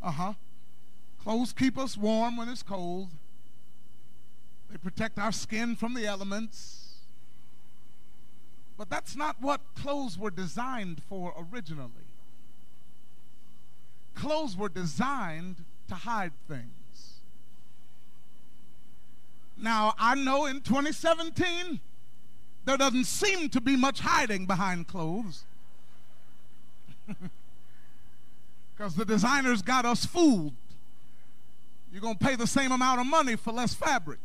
Uh 0.00 0.12
huh. 0.12 0.32
Clothes 1.26 1.52
keep 1.52 1.76
us 1.76 1.96
warm 1.96 2.36
when 2.36 2.48
it's 2.48 2.62
cold. 2.62 3.08
They 4.70 4.76
protect 4.78 5.18
our 5.18 5.32
skin 5.32 5.74
from 5.74 5.94
the 5.94 6.06
elements. 6.06 7.00
But 8.78 8.90
that's 8.90 9.16
not 9.16 9.34
what 9.40 9.60
clothes 9.74 10.16
were 10.16 10.30
designed 10.30 11.02
for 11.08 11.34
originally. 11.36 11.90
Clothes 14.14 14.56
were 14.56 14.68
designed 14.68 15.64
to 15.88 15.96
hide 15.96 16.30
things. 16.46 17.14
Now, 19.56 19.94
I 19.98 20.14
know 20.14 20.46
in 20.46 20.60
2017, 20.60 21.80
there 22.66 22.76
doesn't 22.76 23.06
seem 23.06 23.48
to 23.48 23.60
be 23.60 23.74
much 23.74 23.98
hiding 23.98 24.46
behind 24.46 24.86
clothes. 24.86 25.42
Because 28.76 28.94
the 28.94 29.06
designers 29.06 29.62
got 29.62 29.86
us 29.86 30.04
fooled. 30.04 30.52
You're 31.92 32.00
going 32.00 32.16
to 32.16 32.24
pay 32.24 32.36
the 32.36 32.46
same 32.46 32.72
amount 32.72 33.00
of 33.00 33.06
money 33.06 33.36
for 33.36 33.52
less 33.52 33.74
fabric. 33.74 34.18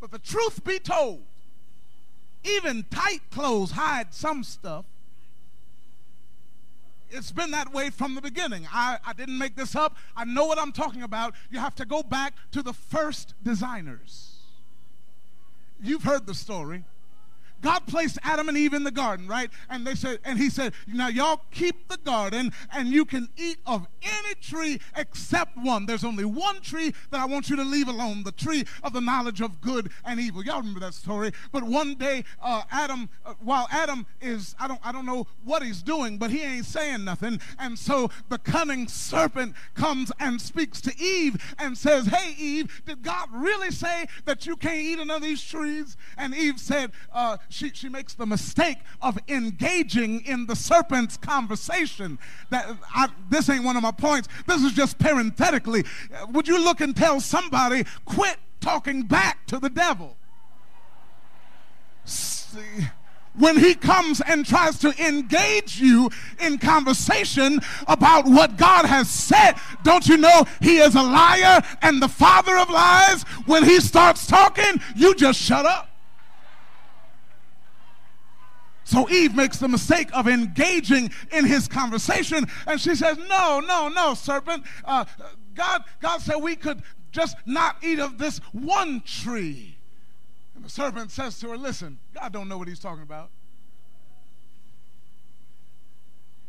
But 0.00 0.10
the 0.10 0.18
truth 0.18 0.62
be 0.64 0.78
told, 0.78 1.22
even 2.44 2.84
tight 2.90 3.20
clothes 3.30 3.72
hide 3.72 4.14
some 4.14 4.44
stuff. 4.44 4.84
It's 7.10 7.32
been 7.32 7.50
that 7.52 7.72
way 7.72 7.90
from 7.90 8.14
the 8.14 8.20
beginning. 8.20 8.68
I, 8.70 8.98
I 9.04 9.14
didn't 9.14 9.38
make 9.38 9.56
this 9.56 9.74
up. 9.74 9.96
I 10.14 10.24
know 10.24 10.44
what 10.44 10.58
I'm 10.58 10.72
talking 10.72 11.02
about. 11.02 11.34
You 11.50 11.58
have 11.58 11.74
to 11.76 11.86
go 11.86 12.02
back 12.02 12.34
to 12.52 12.62
the 12.62 12.74
first 12.74 13.34
designers. 13.42 14.36
You've 15.82 16.04
heard 16.04 16.26
the 16.26 16.34
story. 16.34 16.84
God 17.60 17.86
placed 17.86 18.18
Adam 18.22 18.48
and 18.48 18.56
Eve 18.56 18.74
in 18.74 18.84
the 18.84 18.90
garden, 18.90 19.26
right? 19.26 19.50
And 19.68 19.86
they 19.86 19.94
said, 19.94 20.18
and 20.24 20.38
he 20.38 20.50
said, 20.50 20.74
now 20.86 21.08
y'all 21.08 21.40
keep 21.50 21.88
the 21.88 21.96
garden 21.96 22.52
and 22.72 22.88
you 22.88 23.04
can 23.04 23.28
eat 23.36 23.58
of 23.66 23.86
any 24.02 24.34
tree 24.40 24.80
except 24.96 25.56
one. 25.56 25.86
There's 25.86 26.04
only 26.04 26.24
one 26.24 26.60
tree 26.60 26.94
that 27.10 27.20
I 27.20 27.24
want 27.24 27.50
you 27.50 27.56
to 27.56 27.64
leave 27.64 27.88
alone, 27.88 28.22
the 28.22 28.32
tree 28.32 28.64
of 28.82 28.92
the 28.92 29.00
knowledge 29.00 29.40
of 29.40 29.60
good 29.60 29.90
and 30.04 30.20
evil. 30.20 30.44
Y'all 30.44 30.58
remember 30.58 30.80
that 30.80 30.94
story. 30.94 31.32
But 31.50 31.64
one 31.64 31.94
day, 31.94 32.24
uh, 32.42 32.62
Adam, 32.70 33.08
uh, 33.24 33.34
while 33.40 33.66
Adam 33.70 34.06
is, 34.20 34.54
I 34.60 34.68
don't, 34.68 34.80
I 34.84 34.92
don't 34.92 35.06
know 35.06 35.26
what 35.44 35.62
he's 35.62 35.82
doing, 35.82 36.18
but 36.18 36.30
he 36.30 36.42
ain't 36.42 36.66
saying 36.66 37.04
nothing. 37.04 37.40
And 37.58 37.78
so 37.78 38.10
the 38.28 38.38
cunning 38.38 38.88
serpent 38.88 39.54
comes 39.74 40.12
and 40.20 40.40
speaks 40.40 40.80
to 40.82 40.92
Eve 41.00 41.54
and 41.58 41.76
says, 41.76 42.06
hey, 42.06 42.34
Eve, 42.38 42.82
did 42.86 43.02
God 43.02 43.28
really 43.32 43.70
say 43.70 44.06
that 44.26 44.46
you 44.46 44.56
can't 44.56 44.78
eat 44.78 44.98
of 44.98 45.22
these 45.22 45.42
trees? 45.42 45.96
And 46.16 46.34
Eve 46.34 46.58
said, 46.58 46.90
uh, 47.12 47.36
she, 47.48 47.70
she 47.70 47.88
makes 47.88 48.14
the 48.14 48.26
mistake 48.26 48.78
of 49.00 49.18
engaging 49.28 50.20
in 50.20 50.46
the 50.46 50.56
serpent's 50.56 51.16
conversation. 51.16 52.18
That 52.50 52.76
I, 52.94 53.08
this 53.30 53.48
ain't 53.48 53.64
one 53.64 53.76
of 53.76 53.82
my 53.82 53.92
points. 53.92 54.28
This 54.46 54.62
is 54.62 54.72
just 54.72 54.98
parenthetically. 54.98 55.84
Would 56.30 56.48
you 56.48 56.62
look 56.62 56.80
and 56.80 56.94
tell 56.94 57.20
somebody, 57.20 57.84
quit 58.04 58.36
talking 58.60 59.02
back 59.02 59.46
to 59.46 59.58
the 59.58 59.70
devil? 59.70 60.16
See, 62.04 62.88
when 63.38 63.58
he 63.58 63.74
comes 63.74 64.20
and 64.20 64.44
tries 64.44 64.78
to 64.80 64.92
engage 65.02 65.80
you 65.80 66.10
in 66.40 66.58
conversation 66.58 67.60
about 67.86 68.26
what 68.26 68.56
God 68.56 68.84
has 68.84 69.08
said, 69.08 69.54
don't 69.84 70.08
you 70.08 70.16
know 70.16 70.44
he 70.60 70.78
is 70.78 70.94
a 70.94 71.02
liar 71.02 71.62
and 71.82 72.02
the 72.02 72.08
father 72.08 72.56
of 72.56 72.68
lies? 72.68 73.22
When 73.46 73.64
he 73.64 73.80
starts 73.80 74.26
talking, 74.26 74.80
you 74.96 75.14
just 75.14 75.40
shut 75.40 75.66
up. 75.66 75.88
So 78.88 79.06
Eve 79.10 79.36
makes 79.36 79.58
the 79.58 79.68
mistake 79.68 80.08
of 80.14 80.26
engaging 80.26 81.10
in 81.30 81.44
his 81.44 81.68
conversation, 81.68 82.46
and 82.66 82.80
she 82.80 82.94
says, 82.94 83.18
No, 83.28 83.60
no, 83.60 83.88
no, 83.88 84.14
serpent. 84.14 84.64
Uh, 84.82 85.04
God, 85.54 85.84
God 86.00 86.22
said 86.22 86.36
we 86.36 86.56
could 86.56 86.82
just 87.12 87.36
not 87.44 87.76
eat 87.84 87.98
of 87.98 88.16
this 88.16 88.38
one 88.52 89.02
tree. 89.02 89.76
And 90.54 90.64
the 90.64 90.70
serpent 90.70 91.10
says 91.10 91.38
to 91.40 91.50
her, 91.50 91.58
Listen, 91.58 91.98
God 92.14 92.32
don't 92.32 92.48
know 92.48 92.56
what 92.56 92.66
he's 92.66 92.78
talking 92.78 93.02
about. 93.02 93.28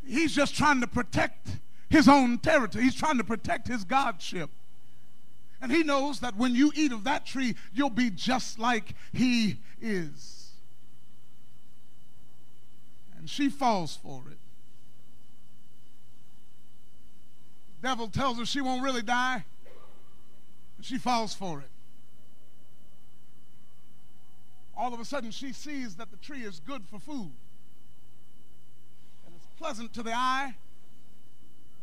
He's 0.08 0.34
just 0.34 0.56
trying 0.56 0.80
to 0.80 0.88
protect 0.88 1.50
his 1.90 2.08
own 2.08 2.38
territory. 2.38 2.86
He's 2.86 2.96
trying 2.96 3.18
to 3.18 3.26
protect 3.26 3.68
his 3.68 3.84
godship. 3.84 4.50
And 5.62 5.74
he 5.74 5.84
knows 5.84 6.22
that 6.22 6.38
when 6.38 6.56
you 6.56 6.72
eat 6.74 6.94
of 6.94 7.04
that 7.04 7.26
tree, 7.26 7.56
you'll 7.74 7.90
be 7.90 8.10
just 8.10 8.60
like 8.60 8.96
he 9.12 9.58
is 9.82 10.39
and 13.20 13.30
she 13.30 13.50
falls 13.50 13.98
for 13.98 14.24
it. 14.32 14.38
The 17.82 17.88
devil 17.88 18.08
tells 18.08 18.40
her 18.40 18.46
she 18.46 18.62
won't 18.62 18.82
really 18.82 19.02
die, 19.02 19.44
and 20.78 20.86
she 20.86 20.98
falls 20.98 21.34
for 21.34 21.60
it. 21.60 21.70
All 24.76 24.94
of 24.94 25.00
a 25.02 25.06
sudden, 25.06 25.32
she 25.32 25.52
sees 25.52 25.96
that 25.96 26.10
the 26.10 26.18
tree 26.18 26.44
is 26.44 26.62
good 26.62 26.84
for 26.90 27.00
food, 27.00 27.32
and 29.26 29.36
it's 29.36 29.46
pleasant 29.58 29.94
to 29.94 30.04
the 30.04 30.14
eye. 30.14 30.56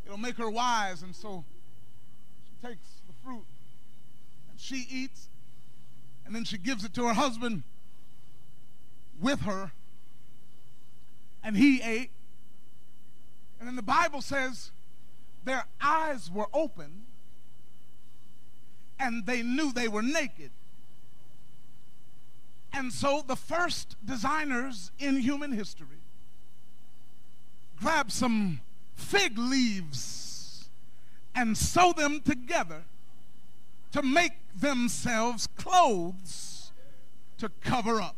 It'll 0.07 0.17
make 0.17 0.37
her 0.37 0.51
wise, 0.51 1.03
and 1.03 1.15
so 1.15 1.45
she 2.47 2.67
takes 2.67 2.87
the 3.07 3.13
fruit 3.23 3.45
and 4.51 4.59
she 4.59 4.87
eats, 4.91 5.29
and 6.25 6.35
then 6.35 6.45
she 6.45 6.57
gives 6.57 6.85
it 6.85 6.95
to 6.95 7.07
her 7.07 7.15
husband 7.15 7.65
with 9.21 9.41
her 9.41 9.73
and 11.47 11.57
he 11.57 11.81
ate. 11.81 12.11
And 13.61 13.69
then 13.69 13.77
the 13.77 13.83
Bible 13.83 14.21
says 14.21 14.73
their 15.45 15.65
eyes 15.81 16.29
were 16.29 16.49
open 16.53 17.05
and 18.99 19.27
they 19.27 19.43
knew 19.43 19.73
they 19.73 19.87
were 19.87 20.03
naked. 20.03 20.51
And 22.73 22.93
so 22.93 23.23
the 23.25 23.37
first 23.37 23.95
designers 24.05 24.91
in 24.99 25.21
human 25.21 25.53
history 25.53 26.03
grabbed 27.81 28.11
some 28.11 28.61
fig 28.97 29.39
leaves 29.39 30.69
and 31.33 31.57
sew 31.57 31.93
them 31.97 32.23
together 32.23 32.83
to 33.93 34.03
make 34.03 34.33
themselves 34.53 35.47
clothes 35.57 36.73
to 37.39 37.51
cover 37.61 38.01
up 38.01 38.17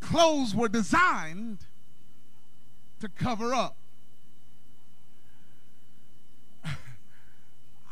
clothes 0.00 0.54
were 0.54 0.68
designed 0.68 1.58
to 3.00 3.08
cover 3.08 3.54
up. 3.54 3.76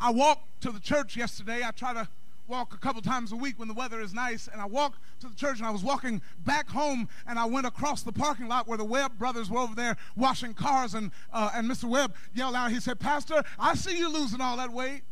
I 0.01 0.11
walked 0.11 0.61
to 0.63 0.71
the 0.71 0.81
church 0.81 1.17
yesterday. 1.17 1.63
I 1.65 1.71
try 1.71 1.95
to 1.95 2.09
walk 2.47 2.73
a 2.75 2.79
couple 2.79 3.03
times 3.03 3.31
a 3.33 3.37
week 3.37 3.59
when 3.59 3.69
the 3.69 3.75
weather 3.75 4.01
is 4.01 4.15
nice. 4.15 4.49
And 4.51 4.61
I 4.61 4.65
walked 4.65 4.99
to 5.21 5.29
the 5.29 5.35
church 5.35 5.59
and 5.59 5.67
I 5.67 5.71
was 5.71 5.85
walking 5.85 6.23
back 6.45 6.69
home 6.69 7.09
and 7.27 7.39
I 7.39 7.45
went 7.45 7.67
across 7.67 8.03
the 8.03 8.13
parking 8.13 8.49
lot 8.49 8.67
where 8.67 8.79
the 8.79 8.85
Webb 8.85 9.19
brothers 9.19 9.51
were 9.51 9.61
over 9.61 9.75
there 9.75 9.97
washing 10.17 10.55
cars. 10.55 10.95
And, 10.95 11.11
uh, 11.33 11.51
and 11.55 11.71
Mr. 11.71 11.85
Webb 11.85 12.15
yelled 12.35 12.55
out, 12.55 12.71
he 12.71 12.81
said, 12.81 12.99
Pastor, 12.99 13.43
I 13.59 13.75
see 13.75 13.99
you 13.99 14.11
losing 14.11 14.41
all 14.41 14.57
that 14.57 14.73
weight. 14.73 15.03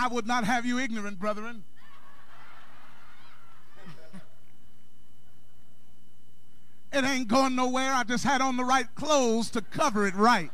would 0.11 0.27
not 0.27 0.43
have 0.43 0.65
you 0.65 0.79
ignorant, 0.79 1.19
brethren. 1.19 1.63
it 6.93 7.03
ain't 7.03 7.27
going 7.27 7.55
nowhere. 7.55 7.93
I 7.93 8.03
just 8.03 8.23
had 8.23 8.41
on 8.41 8.57
the 8.57 8.65
right 8.65 8.93
clothes 8.95 9.49
to 9.51 9.61
cover 9.61 10.05
it 10.05 10.15
right. 10.15 10.51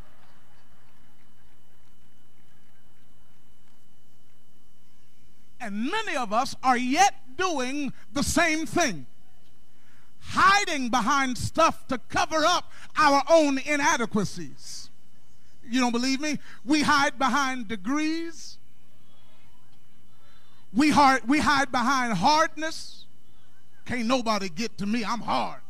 And 5.60 5.90
many 5.90 6.16
of 6.16 6.32
us 6.32 6.56
are 6.64 6.78
yet 6.78 7.16
doing 7.36 7.92
the 8.14 8.24
same 8.24 8.66
thing 8.66 9.08
hiding 10.20 10.90
behind 10.90 11.38
stuff 11.38 11.88
to 11.88 11.98
cover 12.10 12.46
up 12.46 12.72
our 12.98 13.24
own 13.30 13.58
inadequacies. 13.60 14.90
You 15.70 15.80
don't 15.80 15.92
believe 15.92 16.20
me? 16.20 16.40
We 16.66 16.84
hide 16.84 17.18
behind 17.18 17.68
degrees. 17.68 18.57
We, 20.74 20.90
hard, 20.92 21.28
we 21.28 21.40
hide 21.40 21.72
behind 21.72 22.14
hardness. 22.14 23.06
Can't 23.86 24.06
nobody 24.06 24.50
get 24.50 24.78
to 24.80 24.86
me. 24.86 25.04
I'm 25.04 25.22
hard. 25.22 25.62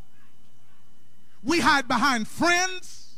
We 1.43 1.59
hide 1.59 1.87
behind 1.87 2.27
friends. 2.27 3.15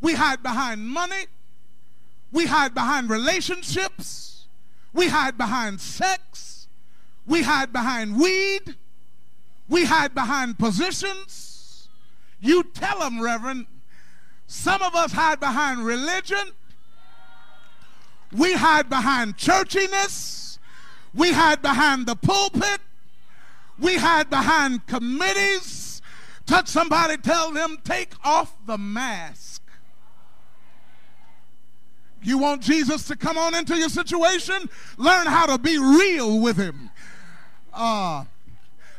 We 0.00 0.14
hide 0.14 0.42
behind 0.42 0.86
money. 0.86 1.26
We 2.30 2.46
hide 2.46 2.74
behind 2.74 3.08
relationships. 3.08 4.46
We 4.92 5.08
hide 5.08 5.38
behind 5.38 5.80
sex. 5.80 6.68
We 7.26 7.42
hide 7.42 7.72
behind 7.72 8.18
weed. 8.20 8.76
We 9.68 9.86
hide 9.86 10.14
behind 10.14 10.58
positions. 10.58 11.88
You 12.40 12.62
tell 12.62 13.00
them, 13.00 13.20
Reverend. 13.20 13.66
Some 14.46 14.82
of 14.82 14.94
us 14.94 15.12
hide 15.12 15.40
behind 15.40 15.84
religion. 15.84 16.52
We 18.32 18.54
hide 18.54 18.88
behind 18.88 19.36
churchiness. 19.36 20.45
We 21.14 21.32
hide 21.32 21.62
behind 21.62 22.06
the 22.06 22.16
pulpit. 22.16 22.80
We 23.78 23.96
hide 23.96 24.30
behind 24.30 24.86
committees. 24.86 26.00
Touch 26.46 26.68
somebody, 26.68 27.16
tell 27.16 27.52
them, 27.52 27.78
take 27.84 28.12
off 28.24 28.54
the 28.66 28.78
mask. 28.78 29.62
You 32.22 32.38
want 32.38 32.62
Jesus 32.62 33.06
to 33.08 33.16
come 33.16 33.36
on 33.36 33.54
into 33.54 33.76
your 33.76 33.88
situation? 33.88 34.68
Learn 34.96 35.26
how 35.26 35.46
to 35.46 35.58
be 35.58 35.78
real 35.78 36.40
with 36.40 36.56
him. 36.56 36.90
Uh, 37.72 38.24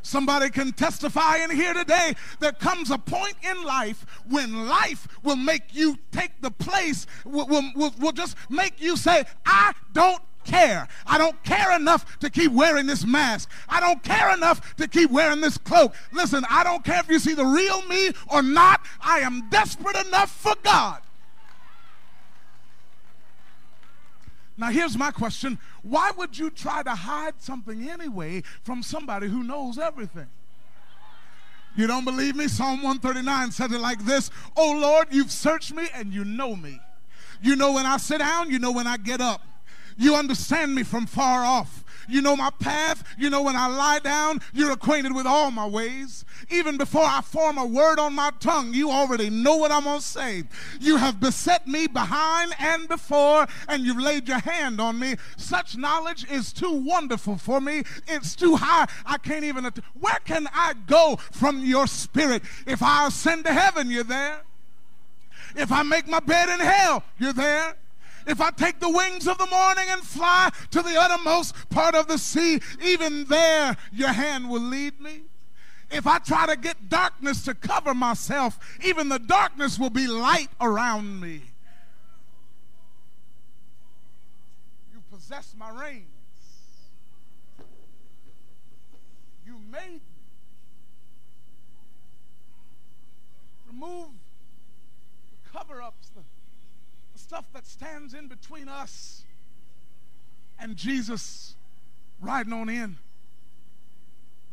Somebody 0.08 0.50
can 0.50 0.72
testify 0.72 1.36
in 1.40 1.50
here 1.50 1.74
today. 1.74 2.16
There 2.40 2.54
comes 2.54 2.92
a 2.92 2.98
point 2.98 3.36
in 3.44 3.62
life 3.66 4.06
when 4.30 4.70
life 4.70 5.06
will 5.22 5.36
make 5.36 5.76
you 5.76 5.98
take 6.14 6.32
the 6.40 6.50
place, 6.50 7.06
will, 7.26 7.46
will, 7.46 7.94
will, 8.00 8.14
just 8.14 8.38
make 8.50 8.82
you 8.82 8.96
say, 8.96 9.26
I 9.46 9.74
don't 9.92 10.22
care. 10.48 10.88
I 11.06 11.18
don't 11.18 11.42
care 11.44 11.76
enough 11.76 12.18
to 12.20 12.30
keep 12.30 12.52
wearing 12.52 12.88
this 12.88 13.06
mask. 13.06 13.52
I 13.70 13.80
don't 13.80 14.02
care 14.02 14.34
enough 14.34 14.76
to 14.78 14.88
keep 14.88 15.12
wearing 15.12 15.42
this 15.42 15.58
cloak. 15.58 15.94
Listen, 16.12 16.44
I 16.50 16.64
don't 16.64 16.84
care 16.84 17.00
if 17.00 17.10
you 17.10 17.20
see 17.20 17.34
the 17.34 17.46
real 17.46 17.82
me 17.84 18.12
or 18.32 18.42
not. 18.42 18.82
I 19.02 19.20
am 19.20 19.50
desperate 19.50 19.98
enough 20.08 20.32
for 20.32 20.56
God. 20.64 21.02
Now, 24.58 24.72
here's 24.72 24.98
my 24.98 25.12
question 25.12 25.60
Why 25.84 26.12
would 26.18 26.38
you 26.38 26.50
try 26.50 26.82
to 26.84 26.96
hide 26.96 27.36
something 27.38 27.88
anyway 27.88 28.42
from 28.64 28.82
somebody 28.82 29.28
who 29.28 29.44
knows 29.44 29.78
everything? 29.78 30.28
You 31.76 31.86
don't 31.86 32.06
believe 32.06 32.36
me? 32.36 32.48
Psalm 32.48 32.82
139 32.82 33.52
said 33.52 33.72
it 33.72 33.80
like 33.80 34.04
this 34.04 34.32
Oh 34.56 34.72
Lord, 34.72 35.10
you've 35.12 35.32
searched 35.32 35.74
me 35.74 35.88
and 35.94 36.12
you 36.12 36.26
know 36.26 36.56
me. 36.56 36.80
You 37.40 37.56
know 37.56 37.74
when 37.74 37.86
I 37.86 37.98
sit 37.98 38.18
down, 38.18 38.50
you 38.50 38.58
know 38.58 38.72
when 38.72 38.88
I 38.88 38.98
get 38.98 39.22
up. 39.22 39.42
You 39.98 40.16
understand 40.16 40.76
me 40.76 40.84
from 40.84 41.06
far 41.06 41.44
off. 41.44 41.84
You 42.08 42.22
know 42.22 42.36
my 42.36 42.52
path. 42.52 43.04
You 43.18 43.30
know 43.30 43.42
when 43.42 43.56
I 43.56 43.68
lie 43.68 44.00
down, 44.00 44.42
you're 44.54 44.72
acquainted 44.72 45.14
with 45.14 45.26
all 45.26 45.52
my 45.52 45.68
ways. 45.68 46.24
Even 46.50 46.78
before 46.78 47.04
I 47.04 47.22
form 47.22 47.58
a 47.58 47.66
word 47.66 48.00
on 48.00 48.14
my 48.14 48.32
tongue, 48.40 48.74
you 48.74 48.90
already 48.90 49.30
know 49.30 49.58
what 49.58 49.72
I'm 49.72 49.84
going 49.84 50.00
to 50.00 50.06
say. 50.06 50.44
You 50.80 50.98
have 50.98 51.20
beset 51.20 51.68
me 51.68 51.88
behind 51.88 52.54
and 52.60 52.88
before, 52.88 53.48
and 53.68 53.84
you've 53.84 54.00
laid 54.00 54.28
your 54.28 54.40
hand 54.40 54.80
on 54.80 55.00
me. 55.00 55.18
Such 55.36 55.76
knowledge 55.76 56.30
is 56.30 56.54
too 56.54 56.72
wonderful 56.72 57.38
for 57.38 57.60
me. 57.60 57.84
It's 58.08 58.36
too 58.36 58.56
high. 58.56 58.88
I 59.06 59.18
can't 59.18 59.44
even. 59.44 59.70
Where 60.00 60.20
can 60.24 60.48
I 60.54 60.74
go 60.86 61.18
from 61.32 61.60
your 61.60 61.88
spirit? 61.88 62.44
If 62.66 62.82
I 62.82 63.08
ascend 63.08 63.46
to 63.46 63.54
heaven, 63.54 63.92
you're 63.92 64.04
there. 64.04 64.44
If 65.56 65.72
I 65.72 65.84
make 65.84 66.08
my 66.08 66.20
bed 66.20 66.50
in 66.50 66.60
hell, 66.60 67.04
you're 67.18 67.34
there. 67.34 67.76
If 68.28 68.42
I 68.42 68.52
take 68.52 68.82
the 68.82 68.90
wings 68.90 69.26
of 69.26 69.38
the 69.38 69.48
morning 69.48 69.86
and 69.88 70.02
fly 70.02 70.50
to 70.72 70.82
the 70.82 71.00
uttermost 71.00 71.56
part 71.70 71.96
of 71.96 72.08
the 72.08 72.18
sea, 72.18 72.60
even 72.84 73.24
there 73.26 73.78
your 73.94 74.12
hand 74.12 74.50
will 74.50 74.62
lead 74.62 75.00
me. 75.00 75.22
If 75.90 76.06
I 76.06 76.18
try 76.20 76.46
to 76.48 76.58
get 76.58 76.90
darkness 76.90 77.46
to 77.46 77.54
cover 77.54 77.94
myself, 77.94 78.60
even 78.84 79.08
the 79.08 79.20
darkness 79.20 79.80
will 79.80 79.90
be 79.90 80.08
light 80.08 80.50
around 80.60 81.22
me. 81.22 81.42
You 84.94 85.02
possess 85.10 85.56
my 85.58 85.70
reins. 85.70 86.04
You 89.46 89.56
made 89.72 89.94
me. 89.94 90.02
Remove 93.72 94.10
the 95.32 95.58
cover 95.58 95.82
ups, 95.82 96.07
stuff 97.28 97.46
that 97.54 97.68
stands 97.68 98.14
in 98.14 98.30
between 98.30 98.70
us 98.70 99.24
and 100.58 100.78
Jesus 100.78 101.56
riding 102.22 102.54
on 102.54 102.70
in. 102.70 102.98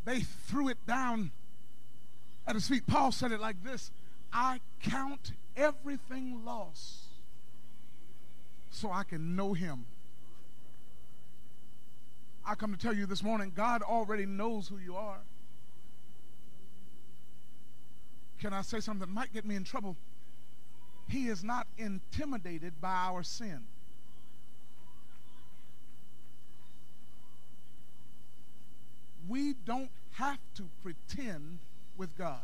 They 0.05 0.21
threw 0.21 0.69
it 0.69 0.85
down 0.85 1.31
at 2.49 2.57
his 2.57 2.67
feet. 2.67 2.85
Paul 2.87 3.13
said 3.13 3.31
it 3.31 3.41
like 3.41 3.63
this 3.63 3.93
I 4.33 4.59
count 4.83 5.33
everything 5.57 6.45
lost 6.45 7.05
so 8.71 8.91
I 8.91 9.05
can 9.05 9.37
know 9.37 9.53
him. 9.53 9.85
I 12.45 12.57
come 12.57 12.73
to 12.73 12.79
tell 12.79 12.95
you 12.95 13.07
this 13.07 13.23
morning 13.23 13.53
God 13.55 13.83
already 13.83 14.27
knows 14.27 14.67
who 14.67 14.79
you 14.79 14.97
are. 14.97 15.21
Can 18.41 18.53
I 18.53 18.63
say 18.63 18.81
something 18.81 19.07
that 19.07 19.15
might 19.15 19.33
get 19.33 19.47
me 19.47 19.55
in 19.55 19.63
trouble? 19.63 19.97
He 21.09 21.29
is 21.29 21.45
not 21.45 21.67
intimidated 21.77 22.81
by 22.81 22.95
our 22.95 23.23
sin. 23.23 23.65
We 29.29 29.55
don't 29.65 29.91
have 30.13 30.39
to 30.57 30.65
pretend 30.83 31.61
with 31.97 32.17
God. 32.17 32.43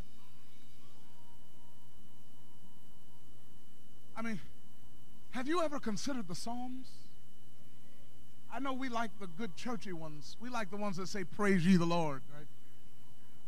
I 4.16 4.22
mean, 4.22 4.40
have 5.30 5.48
you 5.48 5.62
ever 5.62 5.78
considered 5.78 6.28
the 6.28 6.34
Psalms? 6.34 6.88
I 8.52 8.58
know 8.58 8.72
we 8.72 8.88
like 8.88 9.10
the 9.20 9.26
good 9.26 9.56
churchy 9.56 9.92
ones. 9.92 10.36
We 10.40 10.50
like 10.50 10.70
the 10.70 10.76
ones 10.76 10.96
that 10.96 11.08
say, 11.08 11.24
Praise 11.24 11.64
ye 11.64 11.76
the 11.76 11.86
Lord, 11.86 12.22
right? 12.34 12.46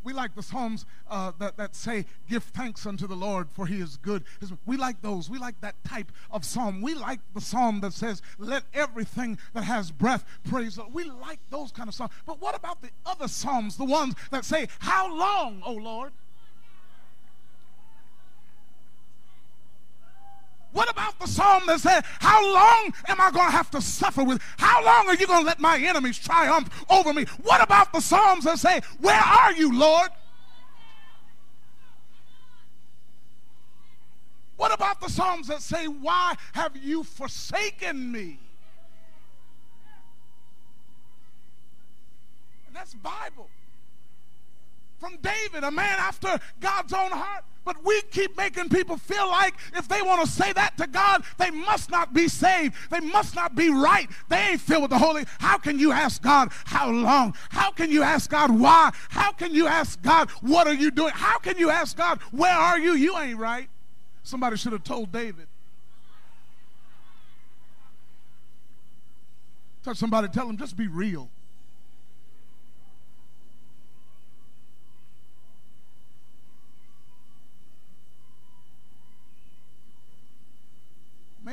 We 0.04 0.12
like 0.12 0.34
the 0.34 0.42
Psalms 0.42 0.84
uh, 1.08 1.32
that, 1.38 1.56
that 1.56 1.74
say, 1.74 2.06
Give 2.28 2.42
thanks 2.42 2.86
unto 2.86 3.06
the 3.06 3.14
Lord, 3.14 3.48
for 3.50 3.66
he 3.66 3.80
is 3.80 3.96
good. 3.96 4.24
We 4.66 4.76
like 4.76 5.02
those. 5.02 5.30
We 5.30 5.38
like 5.38 5.60
that 5.60 5.82
type 5.84 6.12
of 6.30 6.44
psalm. 6.44 6.82
We 6.82 6.94
like 6.94 7.20
the 7.34 7.40
psalm 7.40 7.80
that 7.80 7.92
says, 7.92 8.22
Let 8.38 8.64
everything 8.74 9.38
that 9.54 9.64
has 9.64 9.90
breath 9.90 10.24
praise 10.44 10.76
the 10.76 10.82
Lord. 10.82 10.94
We 10.94 11.04
like 11.04 11.38
those 11.50 11.72
kind 11.72 11.88
of 11.88 11.94
psalms. 11.94 12.12
But 12.26 12.40
what 12.40 12.56
about 12.56 12.82
the 12.82 12.90
other 13.06 13.28
psalms, 13.28 13.76
the 13.76 13.84
ones 13.84 14.14
that 14.30 14.44
say, 14.44 14.68
How 14.80 15.14
long, 15.14 15.62
O 15.64 15.72
Lord? 15.72 16.12
What 20.72 20.90
about 20.90 21.18
the 21.18 21.26
psalm 21.26 21.64
that 21.66 21.80
said, 21.80 22.02
How 22.04 22.42
long 22.42 22.94
am 23.06 23.20
I 23.20 23.30
going 23.30 23.46
to 23.46 23.52
have 23.52 23.70
to 23.72 23.82
suffer 23.82 24.24
with? 24.24 24.40
How 24.56 24.84
long 24.84 25.06
are 25.06 25.14
you 25.14 25.26
going 25.26 25.40
to 25.40 25.46
let 25.46 25.60
my 25.60 25.78
enemies 25.78 26.18
triumph 26.18 26.70
over 26.88 27.12
me? 27.12 27.24
What 27.42 27.62
about 27.62 27.92
the 27.92 28.00
psalms 28.00 28.44
that 28.44 28.58
say, 28.58 28.80
Where 29.00 29.20
are 29.20 29.52
you, 29.52 29.78
Lord? 29.78 30.10
What 34.56 34.72
about 34.72 35.00
the 35.00 35.08
psalms 35.08 35.48
that 35.48 35.60
say, 35.60 35.86
Why 35.86 36.36
have 36.52 36.76
you 36.76 37.04
forsaken 37.04 38.10
me? 38.10 38.38
And 42.66 42.74
that's 42.74 42.94
Bible. 42.94 43.50
From 45.02 45.16
David, 45.20 45.64
a 45.64 45.70
man 45.72 45.98
after 45.98 46.38
God's 46.60 46.92
own 46.92 47.10
heart. 47.10 47.42
But 47.64 47.84
we 47.84 48.00
keep 48.12 48.36
making 48.36 48.68
people 48.68 48.96
feel 48.96 49.26
like 49.26 49.54
if 49.74 49.88
they 49.88 50.00
want 50.00 50.24
to 50.24 50.30
say 50.30 50.52
that 50.52 50.78
to 50.78 50.86
God, 50.86 51.24
they 51.38 51.50
must 51.50 51.90
not 51.90 52.14
be 52.14 52.28
saved. 52.28 52.76
They 52.88 53.00
must 53.00 53.34
not 53.34 53.56
be 53.56 53.68
right. 53.68 54.08
They 54.28 54.36
ain't 54.36 54.60
filled 54.60 54.82
with 54.82 54.92
the 54.92 54.98
Holy. 54.98 55.24
How 55.40 55.58
can 55.58 55.76
you 55.76 55.90
ask 55.90 56.22
God 56.22 56.52
how 56.66 56.88
long? 56.88 57.34
How 57.50 57.72
can 57.72 57.90
you 57.90 58.04
ask 58.04 58.30
God 58.30 58.56
why? 58.56 58.92
How 59.08 59.32
can 59.32 59.52
you 59.52 59.66
ask 59.66 60.00
God 60.02 60.30
what 60.40 60.68
are 60.68 60.74
you 60.74 60.92
doing? 60.92 61.12
How 61.12 61.38
can 61.38 61.58
you 61.58 61.68
ask 61.68 61.96
God 61.96 62.20
where 62.30 62.54
are 62.54 62.78
you? 62.78 62.92
You 62.92 63.18
ain't 63.18 63.40
right. 63.40 63.68
Somebody 64.22 64.56
should 64.56 64.72
have 64.72 64.84
told 64.84 65.10
David. 65.10 65.48
Touch 69.82 69.96
somebody, 69.96 70.28
tell 70.28 70.46
them 70.46 70.56
just 70.56 70.76
be 70.76 70.86
real. 70.86 71.28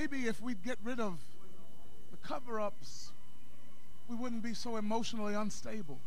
Maybe 0.10 0.28
if 0.28 0.42
we'd 0.42 0.64
get 0.64 0.78
rid 0.84 1.00
of 1.00 1.20
the 2.12 2.18
cover 2.18 2.60
ups, 2.60 3.12
we 4.08 4.16
wouldn't 4.16 4.42
be 4.42 4.54
so 4.54 4.78
emotionally 4.78 5.36
unstable. 5.36 6.00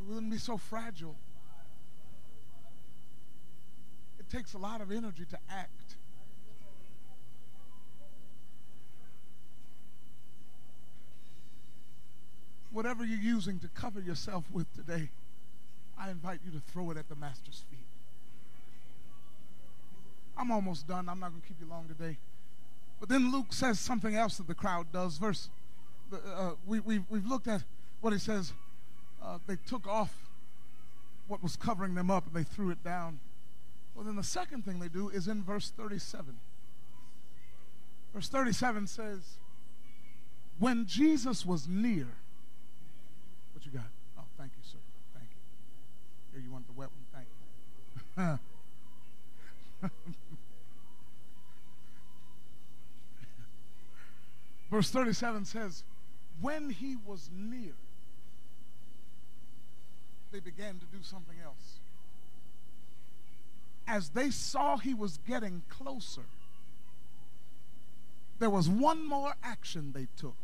We 0.00 0.14
wouldn't 0.14 0.32
be 0.32 0.38
so 0.38 0.56
fragile. 0.56 1.16
It 4.18 4.28
takes 4.28 4.54
a 4.54 4.58
lot 4.58 4.80
of 4.80 4.90
energy 4.90 5.24
to 5.30 5.38
act. 5.48 5.96
Whatever 12.72 13.04
you're 13.04 13.18
using 13.18 13.58
to 13.60 13.68
cover 13.68 14.00
yourself 14.00 14.44
with 14.52 14.72
today. 14.74 15.08
I 15.98 16.10
invite 16.10 16.40
you 16.44 16.50
to 16.52 16.60
throw 16.72 16.90
it 16.90 16.96
at 16.96 17.08
the 17.08 17.16
Master's 17.16 17.64
feet. 17.70 17.86
I'm 20.36 20.50
almost 20.50 20.86
done. 20.86 21.08
I'm 21.08 21.18
not 21.18 21.30
going 21.30 21.40
to 21.40 21.48
keep 21.48 21.56
you 21.60 21.66
long 21.66 21.88
today. 21.88 22.18
But 23.00 23.08
then 23.08 23.32
Luke 23.32 23.52
says 23.52 23.80
something 23.80 24.14
else 24.14 24.36
that 24.36 24.46
the 24.46 24.54
crowd 24.54 24.92
does. 24.92 25.18
Verse, 25.18 25.48
uh, 26.12 26.52
we, 26.66 26.80
we, 26.80 27.00
we've 27.08 27.26
looked 27.26 27.48
at 27.48 27.62
what 28.00 28.12
he 28.12 28.18
says. 28.18 28.52
Uh, 29.22 29.38
they 29.46 29.56
took 29.66 29.86
off 29.86 30.14
what 31.26 31.42
was 31.42 31.56
covering 31.56 31.94
them 31.94 32.10
up 32.10 32.26
and 32.26 32.34
they 32.34 32.48
threw 32.48 32.70
it 32.70 32.84
down. 32.84 33.18
Well, 33.94 34.04
then 34.04 34.16
the 34.16 34.22
second 34.22 34.64
thing 34.64 34.78
they 34.78 34.88
do 34.88 35.08
is 35.08 35.26
in 35.26 35.42
verse 35.42 35.72
37. 35.74 36.36
Verse 38.12 38.28
37 38.28 38.86
says, 38.86 39.20
When 40.58 40.86
Jesus 40.86 41.46
was 41.46 41.66
near, 41.66 42.08
what 43.52 43.64
you 43.64 43.72
got? 43.72 43.88
Oh, 44.18 44.24
thank 44.38 44.52
you, 44.52 44.62
sir. 44.62 44.78
Here, 46.36 46.44
you 46.44 46.52
want 46.52 46.66
the 46.66 46.74
wet 46.74 46.90
one? 46.90 47.06
Thank 47.14 47.26
Verse 54.70 54.90
37 54.90 55.44
says, 55.44 55.84
When 56.40 56.70
he 56.70 56.96
was 56.96 57.28
near, 57.34 57.74
they 60.32 60.40
began 60.40 60.78
to 60.78 60.86
do 60.86 61.02
something 61.02 61.36
else. 61.44 61.80
As 63.86 64.08
they 64.10 64.30
saw 64.30 64.78
he 64.78 64.94
was 64.94 65.18
getting 65.28 65.62
closer, 65.68 66.24
there 68.38 68.50
was 68.50 68.68
one 68.68 69.06
more 69.06 69.34
action 69.42 69.92
they 69.92 70.08
took. 70.16 70.34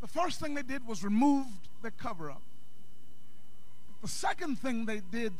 The 0.00 0.06
first 0.06 0.38
thing 0.40 0.54
they 0.54 0.62
did 0.62 0.86
was 0.86 1.02
removed 1.02 1.68
the 1.82 1.90
cover 1.90 2.30
up. 2.30 2.42
The 4.02 4.08
second 4.08 4.58
thing 4.58 4.84
they 4.84 5.00
did 5.00 5.32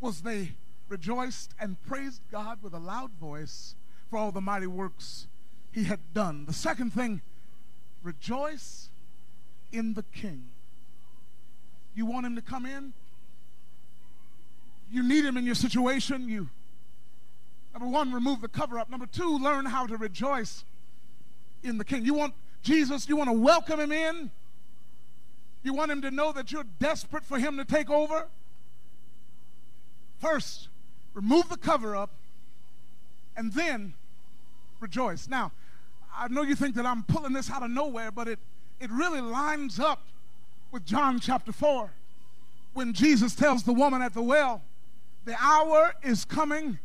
was 0.00 0.22
they 0.22 0.52
rejoiced 0.88 1.54
and 1.60 1.82
praised 1.82 2.22
God 2.30 2.62
with 2.62 2.72
a 2.74 2.78
loud 2.78 3.12
voice 3.12 3.74
for 4.08 4.18
all 4.18 4.32
the 4.32 4.40
mighty 4.40 4.66
works 4.66 5.26
he 5.72 5.84
had 5.84 6.00
done. 6.14 6.46
The 6.46 6.52
second 6.52 6.92
thing, 6.92 7.22
rejoice 8.02 8.90
in 9.72 9.94
the 9.94 10.04
king. 10.04 10.44
You 11.94 12.06
want 12.06 12.26
him 12.26 12.36
to 12.36 12.42
come 12.42 12.66
in? 12.66 12.92
You 14.90 15.02
need 15.02 15.24
him 15.24 15.36
in 15.36 15.44
your 15.44 15.54
situation? 15.54 16.28
You 16.28 16.48
Number 17.78 17.92
one, 17.92 18.10
remove 18.10 18.40
the 18.40 18.48
cover 18.48 18.78
up. 18.78 18.88
Number 18.88 19.04
two, 19.04 19.36
learn 19.36 19.66
how 19.66 19.86
to 19.86 19.98
rejoice 19.98 20.64
in 21.62 21.76
the 21.76 21.84
King. 21.84 22.06
You 22.06 22.14
want 22.14 22.32
Jesus, 22.62 23.06
you 23.06 23.16
want 23.16 23.28
to 23.28 23.34
welcome 23.34 23.78
him 23.78 23.92
in? 23.92 24.30
You 25.62 25.74
want 25.74 25.90
him 25.90 26.00
to 26.00 26.10
know 26.10 26.32
that 26.32 26.50
you're 26.50 26.64
desperate 26.80 27.22
for 27.22 27.38
him 27.38 27.58
to 27.58 27.66
take 27.66 27.90
over? 27.90 28.28
First, 30.18 30.68
remove 31.14 31.48
the 31.48 31.56
cover 31.56 31.94
up 31.96 32.10
and 33.36 33.52
then 33.52 33.94
rejoice. 34.80 35.28
Now, 35.28 35.52
I 36.14 36.28
know 36.28 36.42
you 36.42 36.54
think 36.54 36.74
that 36.76 36.86
I'm 36.86 37.02
pulling 37.02 37.32
this 37.32 37.50
out 37.50 37.62
of 37.62 37.70
nowhere, 37.70 38.10
but 38.10 38.28
it, 38.28 38.38
it 38.80 38.90
really 38.90 39.20
lines 39.20 39.78
up 39.78 40.02
with 40.70 40.84
John 40.84 41.20
chapter 41.20 41.52
4 41.52 41.90
when 42.72 42.92
Jesus 42.92 43.34
tells 43.34 43.62
the 43.62 43.72
woman 43.72 44.02
at 44.02 44.14
the 44.14 44.22
well, 44.22 44.62
The 45.24 45.36
hour 45.40 45.94
is 46.02 46.24
coming 46.24 46.78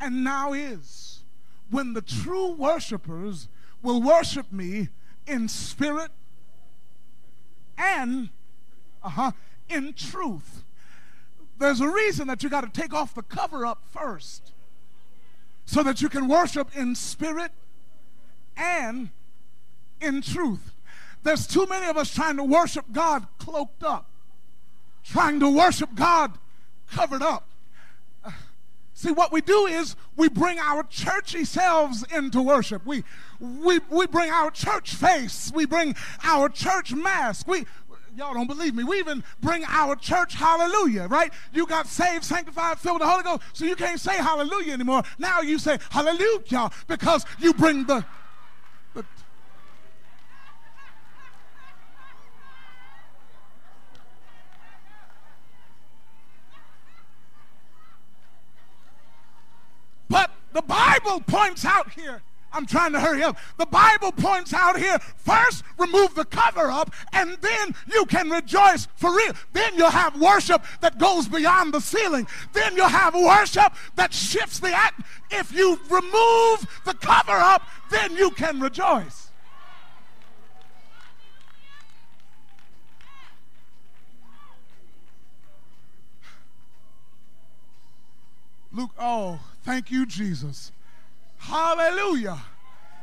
and 0.00 0.24
now 0.24 0.52
is 0.52 1.22
when 1.70 1.92
the 1.92 2.02
true 2.02 2.52
worshipers 2.52 3.48
will 3.82 4.02
worship 4.02 4.52
me 4.52 4.88
in 5.26 5.48
spirit 5.48 6.10
and 7.76 8.30
uh-huh, 9.02 9.32
in 9.68 9.92
truth. 9.92 10.64
There's 11.58 11.80
a 11.80 11.88
reason 11.88 12.28
that 12.28 12.42
you 12.42 12.48
got 12.48 12.72
to 12.72 12.80
take 12.80 12.94
off 12.94 13.14
the 13.14 13.22
cover 13.22 13.66
up 13.66 13.82
first 13.90 14.52
so 15.64 15.82
that 15.82 16.00
you 16.00 16.08
can 16.08 16.28
worship 16.28 16.74
in 16.76 16.94
spirit 16.94 17.50
and 18.56 19.10
in 20.00 20.22
truth. 20.22 20.72
There's 21.22 21.46
too 21.46 21.66
many 21.66 21.86
of 21.86 21.96
us 21.96 22.14
trying 22.14 22.36
to 22.36 22.44
worship 22.44 22.86
God 22.92 23.26
cloaked 23.38 23.82
up, 23.82 24.06
trying 25.04 25.40
to 25.40 25.50
worship 25.50 25.94
God 25.94 26.32
covered 26.90 27.22
up. 27.22 27.44
See, 28.94 29.12
what 29.12 29.30
we 29.30 29.40
do 29.40 29.66
is 29.66 29.94
we 30.16 30.28
bring 30.28 30.58
our 30.58 30.82
churchy 30.82 31.44
selves 31.44 32.04
into 32.12 32.42
worship. 32.42 32.84
We, 32.84 33.04
we, 33.38 33.78
we 33.90 34.08
bring 34.08 34.28
our 34.28 34.50
church 34.50 34.94
face. 34.94 35.52
We 35.54 35.66
bring 35.66 35.94
our 36.24 36.48
church 36.48 36.92
mask. 36.92 37.46
We, 37.46 37.66
y'all 38.18 38.34
don't 38.34 38.48
believe 38.48 38.74
me. 38.74 38.82
We 38.82 38.98
even 38.98 39.22
bring 39.40 39.64
our 39.64 39.94
church 39.94 40.34
hallelujah, 40.34 41.06
right? 41.06 41.32
You 41.52 41.66
got 41.66 41.86
saved, 41.86 42.24
sanctified, 42.24 42.78
filled 42.78 42.96
with 42.96 43.02
the 43.02 43.10
Holy 43.10 43.22
Ghost, 43.22 43.42
so 43.52 43.64
you 43.64 43.76
can't 43.76 44.00
say 44.00 44.16
hallelujah 44.16 44.72
anymore. 44.72 45.04
Now 45.18 45.40
you 45.40 45.58
say 45.58 45.78
hallelujah 45.90 46.70
because 46.88 47.24
you 47.38 47.54
bring 47.54 47.84
the, 47.84 48.04
the 48.94 49.04
But 60.08 60.30
the 60.52 60.62
Bible 60.62 61.20
points 61.20 61.64
out 61.64 61.92
here, 61.92 62.22
I'm 62.52 62.66
trying 62.66 62.92
to 62.92 63.00
hurry 63.00 63.22
up. 63.22 63.36
The 63.58 63.66
Bible 63.66 64.12
points 64.12 64.54
out 64.54 64.78
here 64.78 64.98
first, 65.16 65.64
remove 65.78 66.14
the 66.14 66.24
cover 66.24 66.70
up, 66.70 66.92
and 67.12 67.36
then 67.40 67.74
you 67.92 68.06
can 68.06 68.30
rejoice 68.30 68.88
for 68.96 69.14
real. 69.14 69.32
Then 69.52 69.76
you'll 69.76 69.90
have 69.90 70.20
worship 70.20 70.64
that 70.80 70.98
goes 70.98 71.28
beyond 71.28 71.74
the 71.74 71.80
ceiling. 71.80 72.26
Then 72.52 72.76
you'll 72.76 72.88
have 72.88 73.14
worship 73.14 73.72
that 73.96 74.12
shifts 74.12 74.60
the 74.60 74.72
act. 74.72 75.02
If 75.30 75.52
you 75.52 75.78
remove 75.90 76.66
the 76.84 76.94
cover 76.94 77.32
up, 77.32 77.62
then 77.90 78.16
you 78.16 78.30
can 78.30 78.60
rejoice. 78.60 79.30
Luke, 88.72 88.90
oh, 88.98 89.40
thank 89.64 89.90
you, 89.90 90.06
Jesus. 90.06 90.72
Hallelujah. 91.38 92.38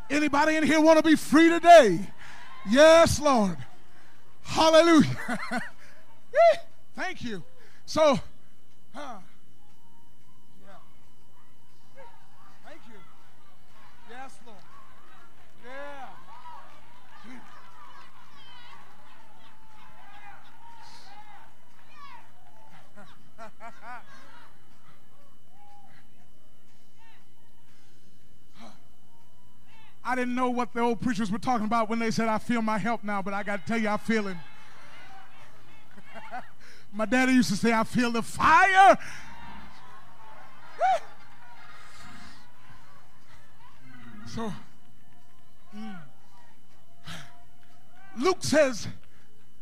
Anybody 0.09 0.55
in 0.55 0.63
here 0.63 0.79
want 0.79 0.97
to 0.97 1.03
be 1.03 1.15
free 1.15 1.49
today? 1.49 1.99
Yes, 2.69 3.19
Lord. 3.19 3.57
Hallelujah. 4.43 5.39
thank 6.95 7.23
you. 7.23 7.43
So, 7.85 8.19
I 30.15 30.19
didn't 30.19 30.35
know 30.35 30.49
what 30.49 30.73
the 30.73 30.79
old 30.79 31.01
preachers 31.01 31.29
were 31.29 31.37
talking 31.37 31.65
about 31.65 31.89
when 31.89 31.99
they 31.99 32.09
said, 32.09 32.29
I 32.29 32.37
feel 32.37 32.61
my 32.61 32.77
help 32.77 33.03
now, 33.03 33.21
but 33.21 33.33
I 33.33 33.43
got 33.43 33.59
to 33.59 33.67
tell 33.67 33.77
you, 33.77 33.89
I 33.89 33.97
feel 33.97 34.29
it. 34.29 34.37
my 36.93 37.05
daddy 37.05 37.33
used 37.33 37.49
to 37.49 37.57
say, 37.57 37.73
I 37.73 37.83
feel 37.83 38.13
the 38.13 38.21
fire. 38.21 38.97
so, 44.27 44.53
mm. 45.75 45.97
Luke 48.17 48.37
says, 48.39 48.87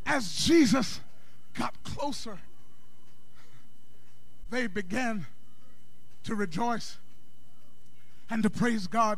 as 0.05 0.35
Jesus 0.35 0.99
got 1.55 1.73
closer, 1.83 2.37
they 4.51 4.67
began 4.67 5.25
to 6.25 6.35
rejoice 6.35 6.99
and 8.29 8.43
to 8.43 8.51
praise 8.51 8.85
God 8.85 9.17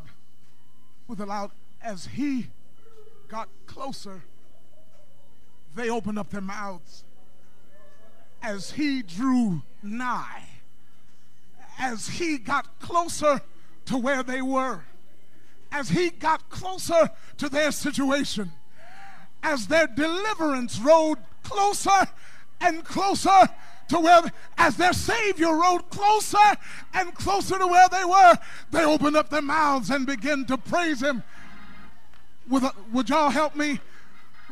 with 1.07 1.19
a 1.19 1.25
loud, 1.25 1.51
as 1.81 2.05
he 2.05 2.47
got 3.27 3.49
closer, 3.65 4.23
they 5.75 5.89
opened 5.89 6.17
up 6.17 6.29
their 6.29 6.41
mouths. 6.41 7.03
As 8.41 8.71
he 8.71 9.01
drew 9.01 9.63
nigh, 9.81 10.43
as 11.79 12.07
he 12.07 12.37
got 12.37 12.79
closer 12.79 13.41
to 13.85 13.97
where 13.97 14.23
they 14.23 14.41
were, 14.41 14.81
as 15.71 15.89
he 15.89 16.09
got 16.09 16.49
closer 16.49 17.09
to 17.37 17.49
their 17.49 17.71
situation, 17.71 18.51
as 19.43 19.67
their 19.67 19.87
deliverance 19.87 20.79
rode 20.79 21.17
closer 21.43 22.07
and 22.61 22.83
closer 22.83 23.49
to 23.89 23.99
where, 23.99 24.21
as 24.57 24.77
their 24.77 24.93
Savior 24.93 25.55
rode 25.55 25.89
closer 25.89 26.37
and 26.93 27.13
closer 27.13 27.57
to 27.57 27.67
where 27.67 27.87
they 27.89 28.03
were, 28.03 28.37
they 28.71 28.83
opened 28.83 29.15
up 29.15 29.29
their 29.29 29.41
mouths 29.41 29.89
and 29.89 30.05
began 30.05 30.45
to 30.45 30.57
praise 30.57 31.01
Him. 31.01 31.23
Would, 32.49 32.63
uh, 32.63 32.71
would 32.91 33.09
y'all 33.09 33.29
help 33.29 33.55
me? 33.55 33.79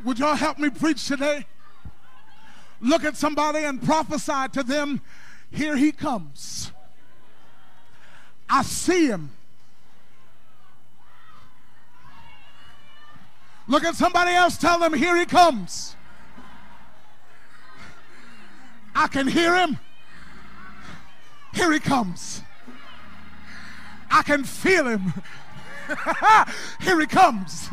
Would 0.04 0.20
y'all 0.20 0.36
help 0.36 0.60
me 0.60 0.70
preach 0.70 1.08
today? 1.08 1.46
Look 2.82 3.04
at 3.04 3.16
somebody 3.16 3.60
and 3.60 3.82
prophesy 3.82 4.50
to 4.54 4.64
them, 4.64 5.02
Here 5.52 5.78
He 5.78 5.92
comes. 5.92 6.72
I 8.50 8.62
see 8.64 9.08
Him. 9.08 9.32
Look 13.68 13.86
at 13.86 13.96
somebody 13.96 14.32
else, 14.32 14.58
tell 14.58 14.80
them, 14.80 14.94
Here 14.94 15.16
He 15.18 15.26
comes. 15.26 15.96
I 18.96 19.08
can 19.08 19.28
hear 19.28 19.56
him. 19.56 19.80
Here 21.54 21.72
he 21.72 21.80
comes. 21.80 22.42
I 24.10 24.24
can 24.24 24.44
feel 24.44 24.88
him. 24.88 25.14
Here 26.82 27.00
he 27.00 27.06
comes. 27.06 27.70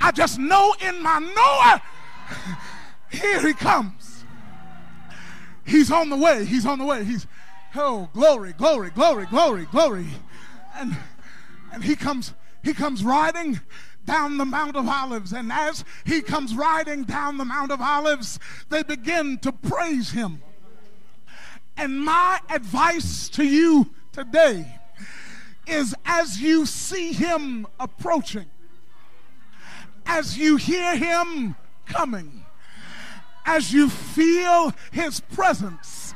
I 0.00 0.12
just 0.12 0.38
know 0.38 0.74
in 0.80 1.02
my 1.02 1.18
knower. 1.18 1.82
Here 3.10 3.46
he 3.46 3.54
comes. 3.54 4.24
He's 5.64 5.90
on 5.90 6.10
the 6.10 6.16
way. 6.16 6.44
He's 6.44 6.66
on 6.66 6.78
the 6.78 6.84
way. 6.84 7.04
He's, 7.04 7.26
oh, 7.74 8.08
glory, 8.12 8.52
glory, 8.52 8.90
glory, 8.90 9.26
glory, 9.26 9.66
glory. 9.66 10.06
And, 10.74 10.96
and 11.72 11.84
he 11.84 11.96
comes, 11.96 12.34
he 12.62 12.72
comes 12.72 13.02
riding 13.02 13.60
down 14.06 14.38
the 14.38 14.44
Mount 14.44 14.76
of 14.76 14.88
Olives. 14.88 15.32
And 15.32 15.52
as 15.52 15.84
he 16.04 16.22
comes 16.22 16.54
riding 16.54 17.04
down 17.04 17.36
the 17.36 17.44
Mount 17.44 17.70
of 17.70 17.80
Olives, 17.80 18.38
they 18.70 18.82
begin 18.82 19.38
to 19.38 19.52
praise 19.52 20.12
him. 20.12 20.42
And 21.76 22.00
my 22.00 22.40
advice 22.48 23.28
to 23.30 23.44
you 23.44 23.90
today 24.12 24.78
is 25.66 25.94
as 26.06 26.40
you 26.40 26.64
see 26.64 27.12
him 27.12 27.66
approaching, 27.78 28.46
as 30.06 30.38
you 30.38 30.56
hear 30.56 30.96
him 30.96 31.56
coming, 31.84 32.46
as 33.44 33.72
you 33.72 33.90
feel 33.90 34.72
his 34.92 35.20
presence, 35.20 36.14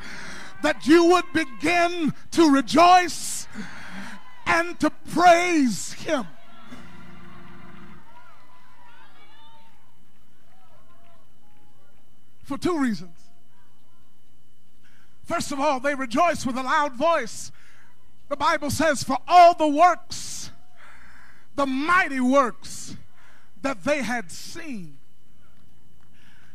that 0.63 0.87
you 0.87 1.05
would 1.07 1.25
begin 1.33 2.15
to 2.31 2.51
rejoice 2.51 3.49
and 4.47 4.79
to 4.81 4.91
praise 5.13 5.93
him. 5.95 6.27
For 12.51 12.59
two 12.59 12.79
reasons. 12.79 13.17
First 15.23 15.53
of 15.53 15.61
all, 15.61 15.79
they 15.79 15.95
rejoice 15.95 16.45
with 16.45 16.57
a 16.57 16.63
loud 16.63 16.95
voice. 16.95 17.53
The 18.29 18.37
Bible 18.37 18.71
says, 18.71 19.05
For 19.05 19.19
all 19.29 19.55
the 19.55 19.69
works, 19.69 20.51
the 21.55 21.65
mighty 21.65 22.19
works 22.19 22.97
that 23.63 23.85
they 23.85 24.03
had 24.03 24.33
seen 24.33 24.99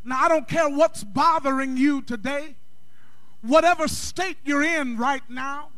now, 0.06 0.24
I 0.24 0.28
don't 0.28 0.48
care 0.48 0.70
what's 0.70 1.04
bothering 1.04 1.78
you 1.78 2.04
today, 2.04 2.56
whatever 3.42 3.88
state 3.88 4.38
you're 4.46 4.64
in 4.64 4.98
right 4.98 5.24
now, 5.28 5.70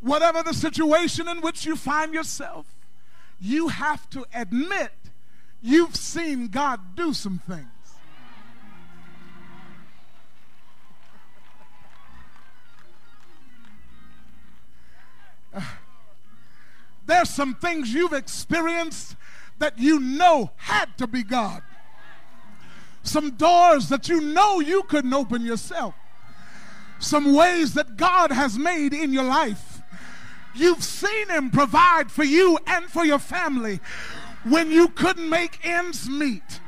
whatever 0.00 0.42
the 0.42 0.52
situation 0.52 1.28
in 1.28 1.40
which 1.40 1.64
you 1.64 1.74
find 1.74 2.12
yourself, 2.12 2.66
you 3.40 3.68
have 3.68 4.10
to 4.10 4.26
admit 4.34 4.92
you've 5.62 5.96
seen 5.96 6.48
God 6.48 6.94
do 6.94 7.14
some 7.14 7.38
things. 7.38 7.73
There's 17.06 17.30
some 17.30 17.54
things 17.54 17.92
you've 17.92 18.12
experienced 18.12 19.16
that 19.58 19.78
you 19.78 20.00
know 20.00 20.50
had 20.56 20.96
to 20.98 21.06
be 21.06 21.22
God 21.22 21.62
some 23.04 23.32
doors 23.32 23.90
that 23.90 24.08
you 24.08 24.20
know 24.20 24.60
you 24.60 24.82
couldn't 24.84 25.12
open 25.12 25.42
yourself, 25.42 25.94
some 26.98 27.34
ways 27.34 27.74
that 27.74 27.96
God 27.96 28.32
has 28.32 28.58
made 28.58 28.92
in 28.92 29.12
your 29.12 29.24
life. 29.24 29.82
You've 30.54 30.82
seen 30.82 31.28
Him 31.28 31.50
provide 31.50 32.10
for 32.10 32.24
you 32.24 32.58
and 32.66 32.86
for 32.86 33.04
your 33.04 33.18
family 33.18 33.80
when 34.44 34.70
you 34.70 34.88
couldn't 34.88 35.28
make 35.28 35.64
ends 35.64 36.08
meet. 36.08 36.60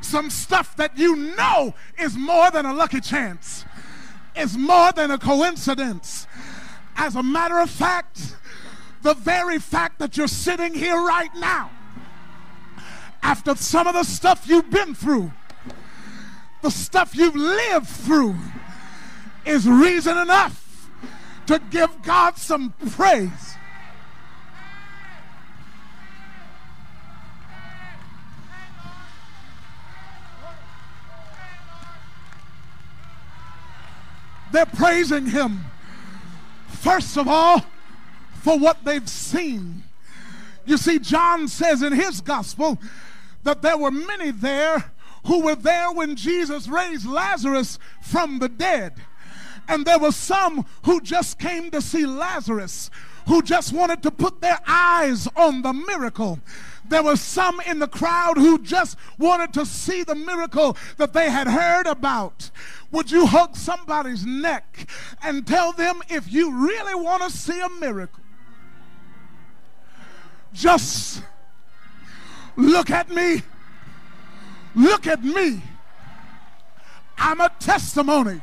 Some 0.00 0.28
stuff 0.28 0.76
that 0.76 0.98
you 0.98 1.16
know 1.16 1.74
is 1.98 2.16
more 2.16 2.50
than 2.50 2.66
a 2.66 2.74
lucky 2.74 3.00
chance, 3.00 3.64
is 4.34 4.56
more 4.56 4.92
than 4.92 5.10
a 5.10 5.18
coincidence. 5.18 6.26
As 6.96 7.14
a 7.14 7.22
matter 7.22 7.58
of 7.58 7.70
fact, 7.70 8.36
the 9.02 9.14
very 9.14 9.58
fact 9.58 9.98
that 9.98 10.16
you're 10.16 10.28
sitting 10.28 10.74
here 10.74 10.96
right 10.96 11.34
now, 11.36 11.70
after 13.22 13.54
some 13.54 13.86
of 13.86 13.94
the 13.94 14.04
stuff 14.04 14.48
you've 14.48 14.70
been 14.70 14.94
through, 14.94 15.32
the 16.62 16.70
stuff 16.70 17.14
you've 17.14 17.36
lived 17.36 17.86
through 17.86 18.34
is 19.44 19.68
reason 19.68 20.16
enough 20.16 20.90
to 21.46 21.60
give 21.70 22.02
God 22.02 22.36
some 22.38 22.74
praise. 22.90 23.56
They're 34.52 34.66
praising 34.66 35.26
Him, 35.26 35.66
first 36.86 37.16
of 37.16 37.26
all, 37.26 37.66
for 38.42 38.56
what 38.56 38.84
they've 38.84 39.08
seen. 39.08 39.82
You 40.66 40.76
see, 40.76 41.00
John 41.00 41.48
says 41.48 41.82
in 41.82 41.92
his 41.92 42.20
gospel 42.20 42.78
that 43.42 43.60
there 43.60 43.76
were 43.76 43.90
many 43.90 44.30
there 44.30 44.92
who 45.26 45.40
were 45.42 45.56
there 45.56 45.90
when 45.90 46.14
Jesus 46.14 46.68
raised 46.68 47.04
Lazarus 47.04 47.80
from 48.00 48.38
the 48.38 48.48
dead. 48.48 48.94
And 49.66 49.84
there 49.84 49.98
were 49.98 50.12
some 50.12 50.64
who 50.84 51.00
just 51.00 51.40
came 51.40 51.72
to 51.72 51.82
see 51.82 52.06
Lazarus, 52.06 52.88
who 53.26 53.42
just 53.42 53.72
wanted 53.72 54.04
to 54.04 54.12
put 54.12 54.40
their 54.40 54.60
eyes 54.64 55.26
on 55.34 55.62
the 55.62 55.72
miracle. 55.72 56.38
There 56.88 57.02
were 57.02 57.16
some 57.16 57.60
in 57.60 57.78
the 57.78 57.88
crowd 57.88 58.36
who 58.36 58.58
just 58.62 58.96
wanted 59.18 59.52
to 59.54 59.66
see 59.66 60.02
the 60.02 60.14
miracle 60.14 60.76
that 60.96 61.12
they 61.12 61.30
had 61.30 61.48
heard 61.48 61.86
about. 61.86 62.50
Would 62.90 63.10
you 63.10 63.26
hug 63.26 63.56
somebody's 63.56 64.24
neck 64.24 64.88
and 65.22 65.46
tell 65.46 65.72
them 65.72 66.02
if 66.08 66.32
you 66.32 66.52
really 66.52 66.94
want 66.94 67.22
to 67.22 67.30
see 67.30 67.60
a 67.60 67.68
miracle? 67.68 68.22
Just 70.52 71.22
look 72.56 72.90
at 72.90 73.10
me 73.10 73.42
Look 74.76 75.06
at 75.06 75.24
me. 75.24 75.62
I'm 77.16 77.40
a 77.40 77.50
testimony. 77.58 78.42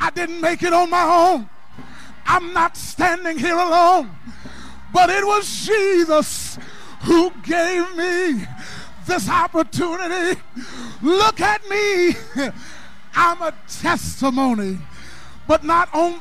I 0.00 0.10
didn't 0.10 0.40
make 0.40 0.64
it 0.64 0.72
on 0.72 0.90
my 0.90 1.04
own. 1.04 1.48
I'm 2.26 2.52
not 2.52 2.76
standing 2.76 3.38
here 3.38 3.56
alone. 3.56 4.10
But 4.92 5.10
it 5.10 5.24
was 5.24 5.66
Jesus 5.66 6.58
who 7.04 7.30
gave 7.42 7.96
me 7.96 8.46
this 9.06 9.28
opportunity. 9.28 10.40
Look 11.02 11.40
at 11.40 11.68
me. 11.68 12.16
I'm 13.14 13.42
a 13.42 13.54
testimony. 13.68 14.78
But 15.46 15.64
not 15.64 15.92
on 15.94 16.20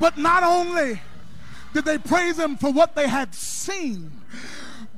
But 0.00 0.18
not 0.18 0.42
only 0.42 1.00
did 1.72 1.84
they 1.84 1.96
praise 1.96 2.36
him 2.36 2.56
for 2.56 2.72
what 2.72 2.96
they 2.96 3.06
had 3.06 3.36
seen. 3.36 4.10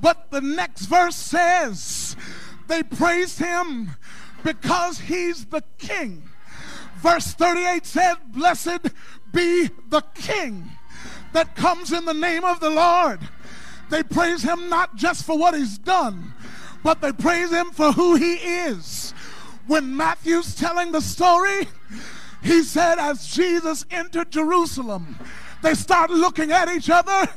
But 0.01 0.31
the 0.31 0.41
next 0.41 0.87
verse 0.87 1.15
says 1.15 2.17
they 2.69 2.83
praised 2.83 3.39
him 3.39 3.91
because 4.43 5.01
he's 5.01 5.45
the 5.45 5.63
king. 5.77 6.23
Verse 6.97 7.35
38 7.35 7.85
said, 7.85 8.15
Blessed 8.29 8.89
be 9.35 9.69
the 9.89 10.03
king 10.15 10.71
that 11.33 11.57
comes 11.57 11.93
in 11.93 12.05
the 12.05 12.15
name 12.15 12.45
of 12.45 12.61
the 12.61 12.71
Lord. 12.71 13.21
They 13.91 14.03
praise 14.03 14.43
him 14.43 14.69
not 14.69 14.97
just 14.97 15.27
for 15.27 15.37
what 15.37 15.55
he's 15.55 15.77
done, 15.77 16.33
but 16.83 17.01
they 17.01 17.13
praise 17.13 17.51
him 17.51 17.71
for 17.73 17.93
who 17.93 18.15
he 18.15 18.35
is. 18.35 19.13
When 19.67 19.97
Matthew's 19.97 20.55
telling 20.55 20.93
the 20.93 21.01
story, 21.01 21.69
he 22.43 22.63
said, 22.63 22.99
As 22.99 23.27
Jesus 23.27 23.85
entered 23.91 24.31
Jerusalem, 24.31 25.17
they 25.63 25.75
start 25.75 26.11
looking 26.11 26.53
at 26.53 26.69
each 26.69 26.91
other 26.91 27.29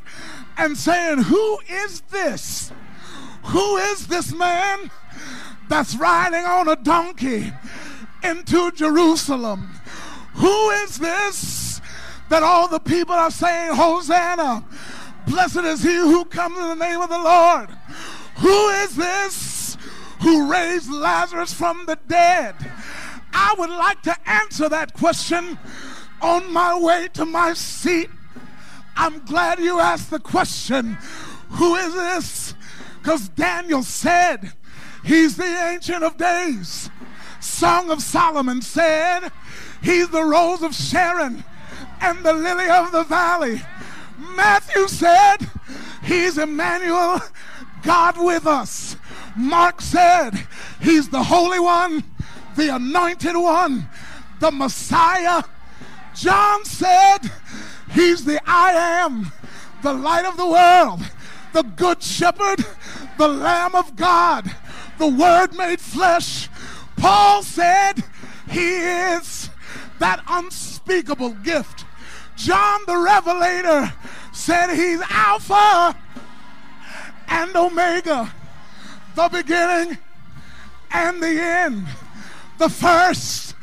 and 0.57 0.77
saying, 0.77 1.23
Who 1.23 1.59
is 1.69 2.01
this? 2.11 2.71
Who 3.45 3.77
is 3.77 4.07
this 4.07 4.33
man 4.33 4.91
that's 5.69 5.95
riding 5.95 6.43
on 6.43 6.67
a 6.67 6.75
donkey 6.75 7.53
into 8.21 8.71
Jerusalem? 8.71 9.69
Who 10.35 10.69
is 10.71 10.99
this 10.99 11.76
that 12.29 12.43
all 12.43 12.67
the 12.67 12.79
people 12.79 13.15
are 13.15 13.31
saying, 13.31 13.75
Hosanna? 13.75 14.65
Blessed 15.27 15.57
is 15.57 15.83
he 15.83 15.95
who 15.95 16.25
comes 16.25 16.57
in 16.57 16.67
the 16.67 16.75
name 16.75 17.01
of 17.01 17.09
the 17.09 17.17
Lord. 17.17 17.69
Who 18.37 18.69
is 18.69 18.95
this 18.95 19.77
who 20.21 20.51
raised 20.51 20.91
Lazarus 20.91 21.53
from 21.53 21.85
the 21.85 21.97
dead? 22.07 22.55
I 23.33 23.55
would 23.57 23.69
like 23.69 24.01
to 24.03 24.29
answer 24.29 24.69
that 24.69 24.93
question 24.93 25.57
on 26.21 26.51
my 26.51 26.77
way 26.77 27.09
to 27.13 27.25
my 27.25 27.53
seat 27.53 28.09
I'm 28.97 29.23
glad 29.25 29.59
you 29.59 29.79
asked 29.79 30.09
the 30.09 30.19
question 30.19 30.97
who 31.51 31.75
is 31.75 31.93
this? 31.93 32.55
Because 32.99 33.29
Daniel 33.29 33.83
said, 33.83 34.51
He's 35.05 35.37
the 35.37 35.45
Ancient 35.45 36.03
of 36.03 36.17
Days. 36.17 36.89
Song 37.39 37.89
of 37.89 38.01
Solomon 38.01 38.61
said, 38.61 39.31
He's 39.81 40.09
the 40.09 40.23
Rose 40.23 40.61
of 40.61 40.75
Sharon 40.75 41.45
and 42.01 42.23
the 42.23 42.33
Lily 42.33 42.69
of 42.69 42.91
the 42.91 43.03
Valley. 43.03 43.61
Matthew 44.35 44.87
said, 44.87 45.37
He's 46.03 46.37
Emmanuel, 46.37 47.21
God 47.83 48.17
with 48.17 48.45
us. 48.45 48.95
Mark 49.35 49.81
said, 49.81 50.47
He's 50.81 51.09
the 51.09 51.23
Holy 51.23 51.59
One, 51.59 52.03
the 52.55 52.75
Anointed 52.75 53.35
One, 53.35 53.87
the 54.39 54.51
Messiah. 54.51 55.43
John 56.15 56.65
said, 56.65 57.19
He's 57.91 58.25
the 58.25 58.39
I 58.45 58.71
am, 58.71 59.31
the 59.83 59.93
light 59.93 60.25
of 60.25 60.37
the 60.37 60.47
world, 60.47 61.01
the 61.53 61.63
good 61.63 62.01
shepherd, 62.01 62.65
the 63.17 63.27
Lamb 63.27 63.75
of 63.75 63.95
God. 63.95 64.49
the 64.97 65.07
Word 65.07 65.55
made 65.55 65.79
flesh. 65.79 66.49
Paul 66.97 67.43
said 67.43 68.03
he 68.49 68.75
is 68.75 69.49
that 69.99 70.23
unspeakable 70.27 71.31
gift. 71.35 71.85
John 72.37 72.81
the 72.85 72.97
Revelator 72.97 73.91
said 74.31 74.75
he's 74.75 75.01
Alpha 75.09 75.97
and 77.27 77.55
Omega, 77.55 78.31
the 79.15 79.27
beginning 79.29 79.97
and 80.91 81.21
the 81.21 81.41
end, 81.41 81.87
the 82.59 82.69
first 82.69 83.55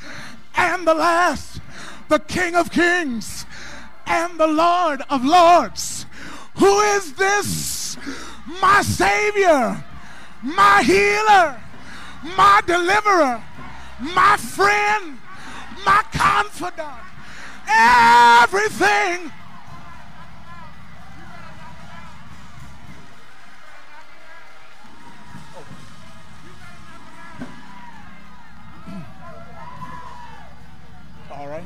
and 0.56 0.86
the 0.86 0.94
last, 0.94 1.60
the 2.08 2.18
King 2.18 2.56
of 2.56 2.70
Kings 2.72 3.46
and 4.06 4.38
the 4.38 4.48
Lord 4.48 5.02
of 5.08 5.24
Lords. 5.24 6.04
Who 6.56 6.80
is 6.80 7.14
this? 7.14 7.96
My 8.60 8.82
Savior, 8.82 9.84
my 10.42 10.82
healer, 10.82 11.60
my 12.36 12.60
deliverer, 12.66 13.42
my 14.00 14.36
friend, 14.36 15.18
my 15.86 16.04
confidant, 16.12 17.13
everything. 17.68 19.30
Oh. 25.56 25.64
All 31.32 31.48
right. 31.48 31.64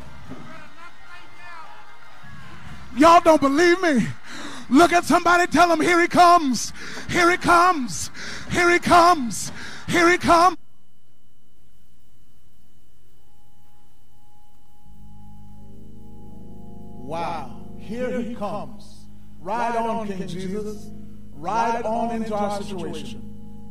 Y'all 2.97 3.21
don't 3.21 3.41
believe 3.41 3.81
me. 3.81 4.07
Look 4.71 4.93
at 4.93 5.05
somebody, 5.05 5.47
tell 5.47 5.69
them, 5.69 5.81
here 5.81 6.01
he 6.01 6.09
comes. 6.09 6.73
Here 7.09 7.31
he 7.31 7.37
comes. 7.37 8.11
Here 8.51 8.71
he 8.71 8.79
comes. 8.79 9.51
Here 9.89 10.11
he 10.11 10.19
comes. 10.19 10.59
Wow. 17.09 17.63
Here 17.79 18.21
he 18.21 18.35
comes. 18.35 19.07
Ride 19.41 19.77
on, 19.77 20.09
King 20.09 20.29
Jesus. 20.29 20.91
Ride 21.33 21.87
on 21.87 22.15
into 22.15 22.35
our 22.35 22.61
situation. 22.61 23.23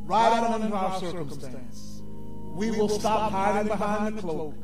Ride 0.06 0.42
on 0.42 0.62
into 0.62 0.74
our 0.74 0.98
circumstance. 0.98 2.02
We 2.56 2.72
will 2.72 2.88
stop 2.88 3.30
hiding 3.30 3.68
behind 3.68 4.18
the 4.18 4.20
cloak 4.20 4.56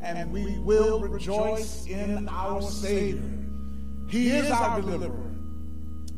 and 0.00 0.30
we 0.32 0.56
will 0.58 1.00
rejoice 1.00 1.86
in 1.86 2.28
our 2.28 2.62
Savior. 2.62 3.28
He 4.08 4.30
is 4.30 4.48
our 4.52 4.80
deliverer. 4.80 5.34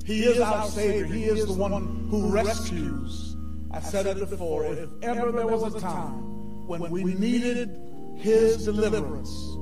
He 0.04 0.24
is 0.24 0.40
our 0.40 0.68
Savior. 0.68 1.06
He 1.06 1.24
is 1.24 1.46
the 1.46 1.54
one 1.54 2.06
who 2.10 2.28
rescues. 2.28 3.34
I 3.70 3.80
said 3.80 4.06
it 4.06 4.18
before. 4.28 4.66
If 4.66 4.90
ever 5.00 5.32
there 5.32 5.46
was 5.46 5.74
a 5.74 5.80
time 5.80 6.66
when 6.66 6.90
we 6.90 7.04
needed 7.04 7.80
His 8.18 8.66
deliverance, 8.66 9.56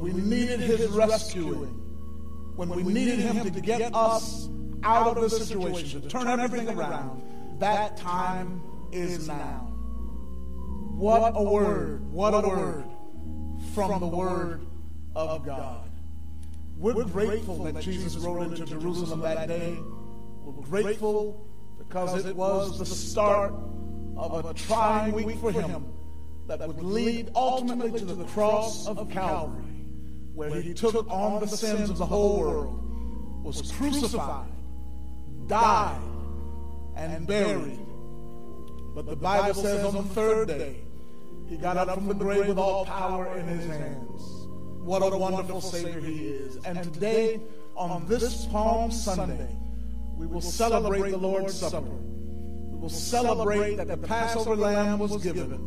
when 0.00 0.14
we 0.14 0.20
needed 0.20 0.60
His 0.60 0.88
rescuing, 0.88 1.74
when 2.56 2.68
we 2.68 2.82
needed 2.82 3.18
Him 3.18 3.52
to 3.52 3.60
get 3.60 3.94
us 3.94 4.48
out 4.82 5.16
of 5.16 5.22
the 5.22 5.30
situation, 5.30 6.02
to 6.02 6.08
turn 6.08 6.26
everything 6.40 6.68
around, 6.68 7.22
that 7.60 7.96
time 7.96 8.62
is 8.92 9.28
now. 9.28 9.72
What 10.96 11.32
a 11.34 11.42
word! 11.42 12.10
What 12.10 12.32
a 12.32 12.48
word 12.48 12.84
from 13.74 14.00
the 14.00 14.06
Word 14.06 14.66
of 15.14 15.44
God. 15.44 15.90
We're 16.78 17.04
grateful 17.04 17.64
that 17.64 17.80
Jesus 17.80 18.16
rode 18.16 18.52
into 18.52 18.66
Jerusalem 18.66 19.20
that 19.20 19.48
day. 19.48 19.78
We're 20.44 20.82
grateful 20.82 21.46
because 21.78 22.24
it 22.24 22.36
was 22.36 22.78
the 22.78 22.86
start 22.86 23.54
of 24.16 24.44
a 24.44 24.54
trying 24.54 25.12
week 25.12 25.38
for 25.38 25.52
him 25.52 25.86
that 26.46 26.60
would 26.60 26.82
lead 26.82 27.30
ultimately 27.34 27.98
to 27.98 28.04
the 28.04 28.24
cross 28.24 28.86
of 28.86 29.10
Calvary, 29.10 29.75
where 30.36 30.60
he 30.60 30.74
took 30.74 30.94
on 31.10 31.40
the 31.40 31.48
sins 31.48 31.88
of 31.88 31.96
the 31.96 32.04
whole 32.04 32.38
world, 32.38 33.42
was 33.42 33.72
crucified, 33.72 34.46
died, 35.46 35.98
and 36.94 37.26
buried. 37.26 37.80
But 38.94 39.06
the 39.06 39.16
Bible 39.16 39.54
says 39.54 39.82
on 39.82 39.94
the 39.94 40.14
third 40.14 40.48
day, 40.48 40.76
he 41.48 41.56
got 41.56 41.78
up 41.78 41.94
from 41.94 42.06
the 42.06 42.14
grave 42.14 42.48
with 42.48 42.58
all 42.58 42.84
power 42.84 43.38
in 43.38 43.46
his 43.46 43.66
hands. 43.66 44.22
What 44.84 45.00
a 45.00 45.16
wonderful 45.16 45.62
Savior 45.62 46.00
he 46.00 46.28
is. 46.28 46.56
And 46.64 46.82
today, 46.92 47.40
on 47.74 48.06
this 48.06 48.44
Palm 48.46 48.90
Sunday, 48.90 49.56
we 50.16 50.26
will 50.26 50.42
celebrate 50.42 51.12
the 51.12 51.16
Lord's 51.16 51.58
Supper. 51.58 51.80
We 51.80 52.78
will 52.78 52.90
celebrate 52.90 53.76
that 53.76 53.88
the 53.88 53.96
Passover 53.96 54.54
lamb 54.54 54.98
was 54.98 55.22
given 55.22 55.58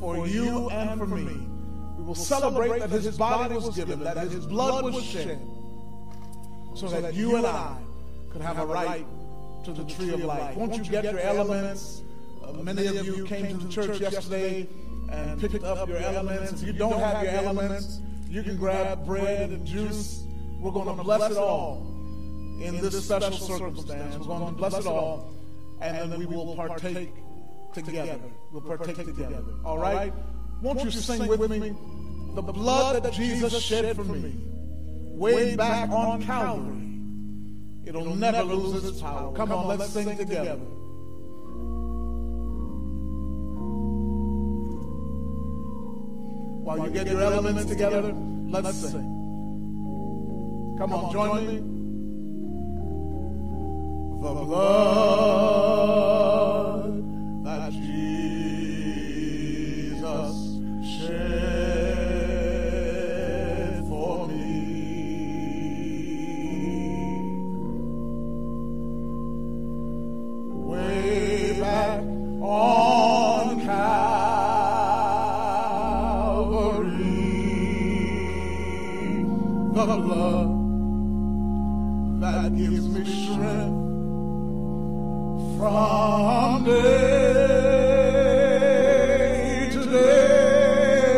for 0.00 0.26
you 0.26 0.68
and 0.70 0.98
for 0.98 1.06
me. 1.06 1.53
We 2.04 2.08
will 2.08 2.14
celebrate 2.16 2.80
that 2.80 2.90
his 2.90 3.16
body 3.16 3.54
was 3.54 3.74
given, 3.74 4.00
that 4.04 4.18
his 4.18 4.44
blood 4.44 4.84
was 4.84 5.02
shed, 5.02 5.40
so 6.74 6.86
that 6.88 7.14
you 7.14 7.36
and 7.36 7.46
I 7.46 7.78
could 8.30 8.42
have 8.42 8.58
a 8.58 8.66
right 8.66 9.06
to 9.64 9.72
the 9.72 9.84
tree 9.84 10.12
of 10.12 10.22
life. 10.22 10.54
Won't 10.54 10.76
you 10.76 10.84
get 10.84 11.04
your 11.04 11.18
elements? 11.18 12.02
Uh, 12.42 12.52
many 12.62 12.84
of 12.88 13.06
you 13.06 13.24
came 13.24 13.46
to 13.48 13.54
the 13.54 13.72
church 13.72 14.00
yesterday 14.00 14.68
and 15.10 15.40
picked 15.40 15.64
up 15.64 15.88
your 15.88 15.96
elements. 15.96 16.60
If 16.60 16.66
you 16.66 16.74
don't 16.74 16.98
have 16.98 17.22
your 17.22 17.32
elements, 17.32 18.02
you 18.28 18.42
can 18.42 18.58
grab 18.58 19.06
bread 19.06 19.48
and 19.48 19.66
juice. 19.66 20.24
We're 20.60 20.72
going 20.72 20.94
to 20.94 21.02
bless 21.02 21.30
it 21.30 21.38
all 21.38 21.86
in 22.60 22.82
this 22.82 23.02
special 23.02 23.32
circumstance. 23.32 24.18
We're 24.18 24.26
going 24.26 24.54
to 24.54 24.58
bless 24.58 24.78
it 24.78 24.86
all, 24.86 25.32
and 25.80 26.12
then 26.12 26.18
we 26.18 26.26
will 26.26 26.54
partake 26.54 27.14
together. 27.72 28.20
We'll 28.52 28.60
partake 28.60 29.06
together. 29.06 29.42
All 29.64 29.78
right? 29.78 30.12
Won't 30.64 30.82
you 30.82 30.90
sing 30.90 31.26
with 31.26 31.50
me? 31.50 31.74
The 32.34 32.40
blood 32.40 33.02
that 33.02 33.12
Jesus 33.12 33.62
shed 33.62 33.94
for 33.94 34.02
me, 34.02 34.34
way 35.10 35.54
back 35.56 35.90
on 35.90 36.22
Calvary, 36.22 36.88
it'll 37.84 38.16
never 38.16 38.42
lose 38.42 38.82
its 38.82 38.98
power. 39.02 39.34
Come 39.34 39.52
on, 39.52 39.68
let's 39.68 39.90
sing 39.90 40.16
together. 40.16 40.56
While 46.64 46.78
you 46.86 46.90
get 46.94 47.08
your 47.08 47.20
elements 47.20 47.66
together, 47.66 48.14
let's 48.48 48.74
sing. 48.74 49.02
Come 50.78 50.94
on, 50.94 51.12
join 51.12 51.46
me. 51.46 51.56
The 54.22 54.34
blood 54.46 56.33
blood 80.14 80.48
that 82.20 82.56
gives 82.56 82.86
me 82.88 83.04
strength 83.04 83.82
from 85.58 86.64
day 86.64 86.70
to 89.72 89.84
day. 89.90 91.10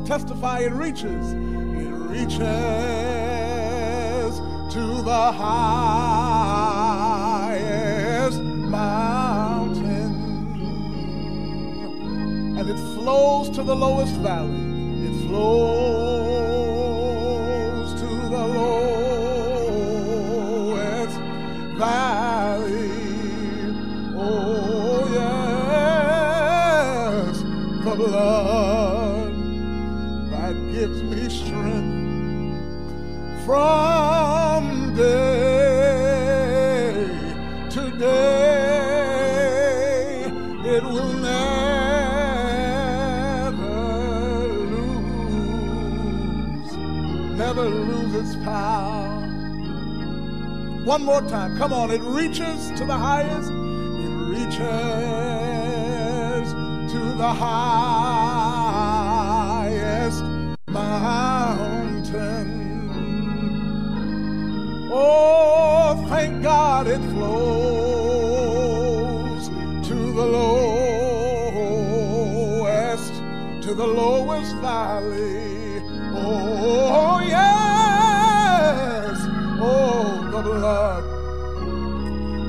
On, 0.00 0.06
testify. 0.06 0.60
It 0.60 0.72
reaches. 0.72 1.32
It 1.32 1.92
reaches 1.92 2.40
to 4.72 5.02
the 5.02 5.32
highest 5.32 5.60
mountain. 8.40 10.14
And 12.58 12.68
it 12.68 12.78
flows 12.94 13.50
to 13.50 13.62
the 13.62 13.74
lowest 13.74 14.14
valley. 14.16 15.06
It 15.06 15.28
flows 15.28 15.79
me 31.02 31.28
strength 31.28 32.60
from 33.44 34.94
day 34.94 35.70
to 37.70 37.90
day. 37.98 39.20
It 40.64 40.82
will 40.84 41.12
never 41.14 41.40
lose, 44.74 46.72
never 47.36 47.64
lose 47.68 48.14
its 48.14 48.36
power. 48.44 49.08
One 50.84 51.02
more 51.04 51.22
time. 51.22 51.56
Come 51.58 51.72
on. 51.72 51.90
It 51.90 52.02
reaches 52.02 52.70
to 52.78 52.84
the 52.84 52.96
highest. 52.96 53.50
It 53.50 54.12
reaches 54.34 54.58
to 56.92 57.14
the 57.16 57.32
highest 57.32 57.99
Oh, 65.02 66.04
thank 66.10 66.42
God 66.42 66.86
it 66.86 67.00
flows 67.14 68.30
to 69.88 69.94
the 69.94 70.26
lowest, 70.36 70.74
to 73.64 73.72
the 73.74 73.86
lowest 73.86 74.54
valley. 74.56 75.80
Oh, 76.14 77.20
yes. 77.26 79.16
Oh, 79.58 80.28
the 80.30 80.42
blood 80.42 81.04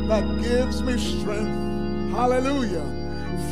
that 0.10 0.26
gives 0.42 0.84
me 0.84 0.98
strength. 0.98 2.12
Hallelujah. 2.14 2.86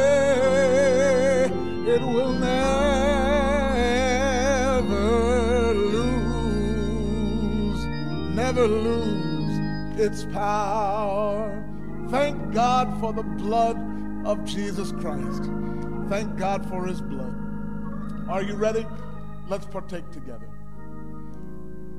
never 8.58 8.68
lose 8.68 10.00
its 10.00 10.26
power. 10.34 11.64
Thank 12.10 12.54
God 12.54 13.00
for 13.00 13.14
the 13.14 13.22
blood 13.22 13.78
of 14.26 14.44
Jesus 14.46 14.92
Christ. 14.94 15.44
Thank 16.10 16.38
God 16.38 16.68
for 16.68 16.86
his 16.86 17.00
blood. 17.00 17.36
Are 18.28 18.42
you 18.42 18.56
ready? 18.56 18.86
Let's 19.48 19.66
partake 19.68 20.10
together. 20.12 20.50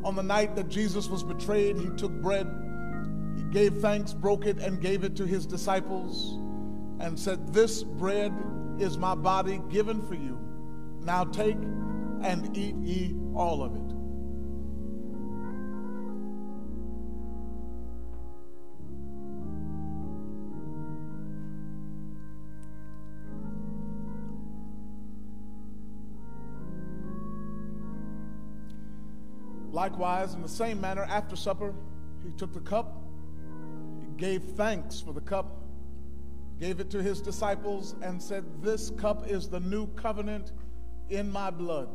On 0.02 0.16
the 0.16 0.22
night 0.22 0.56
that 0.56 0.68
Jesus 0.68 1.08
was 1.08 1.22
betrayed, 1.22 1.76
he 1.76 1.90
took 1.90 2.12
bread, 2.12 2.48
he 3.36 3.42
gave 3.44 3.78
thanks, 3.78 4.12
broke 4.12 4.44
it, 4.44 4.58
and 4.58 4.80
gave 4.80 5.04
it 5.04 5.14
to 5.16 5.26
his 5.26 5.46
disciples, 5.46 6.38
and 6.98 7.18
said, 7.18 7.52
This 7.52 7.84
bread 7.84 8.32
is 8.80 8.98
my 8.98 9.14
body 9.14 9.60
given 9.68 10.02
for 10.08 10.14
you. 10.14 10.38
Now 11.02 11.24
take 11.24 11.58
and 12.22 12.56
eat 12.56 12.74
ye 12.76 13.16
all 13.34 13.62
of 13.62 13.76
it. 13.76 13.97
Likewise, 29.78 30.34
in 30.34 30.42
the 30.42 30.48
same 30.48 30.80
manner, 30.80 31.04
after 31.04 31.36
supper, 31.36 31.72
he 32.24 32.32
took 32.32 32.52
the 32.52 32.58
cup, 32.58 33.00
he 34.00 34.08
gave 34.20 34.42
thanks 34.42 35.00
for 35.00 35.12
the 35.12 35.20
cup, 35.20 35.62
gave 36.58 36.80
it 36.80 36.90
to 36.90 37.00
his 37.00 37.20
disciples, 37.20 37.94
and 38.02 38.20
said, 38.20 38.44
This 38.60 38.90
cup 38.90 39.28
is 39.28 39.48
the 39.48 39.60
new 39.60 39.86
covenant 39.94 40.50
in 41.10 41.30
my 41.30 41.52
blood, 41.52 41.88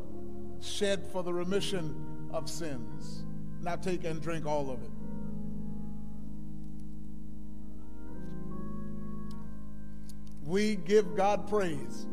shed 0.61 1.05
for 1.11 1.23
the 1.23 1.33
remission 1.33 1.93
of 2.31 2.49
sins. 2.49 3.25
Now 3.61 3.75
take 3.75 4.05
and 4.05 4.21
drink 4.21 4.45
all 4.45 4.71
of 4.71 4.81
it. 4.81 4.91
We 10.45 10.77
give 10.77 11.17
God 11.17 11.49
praise 11.49 12.07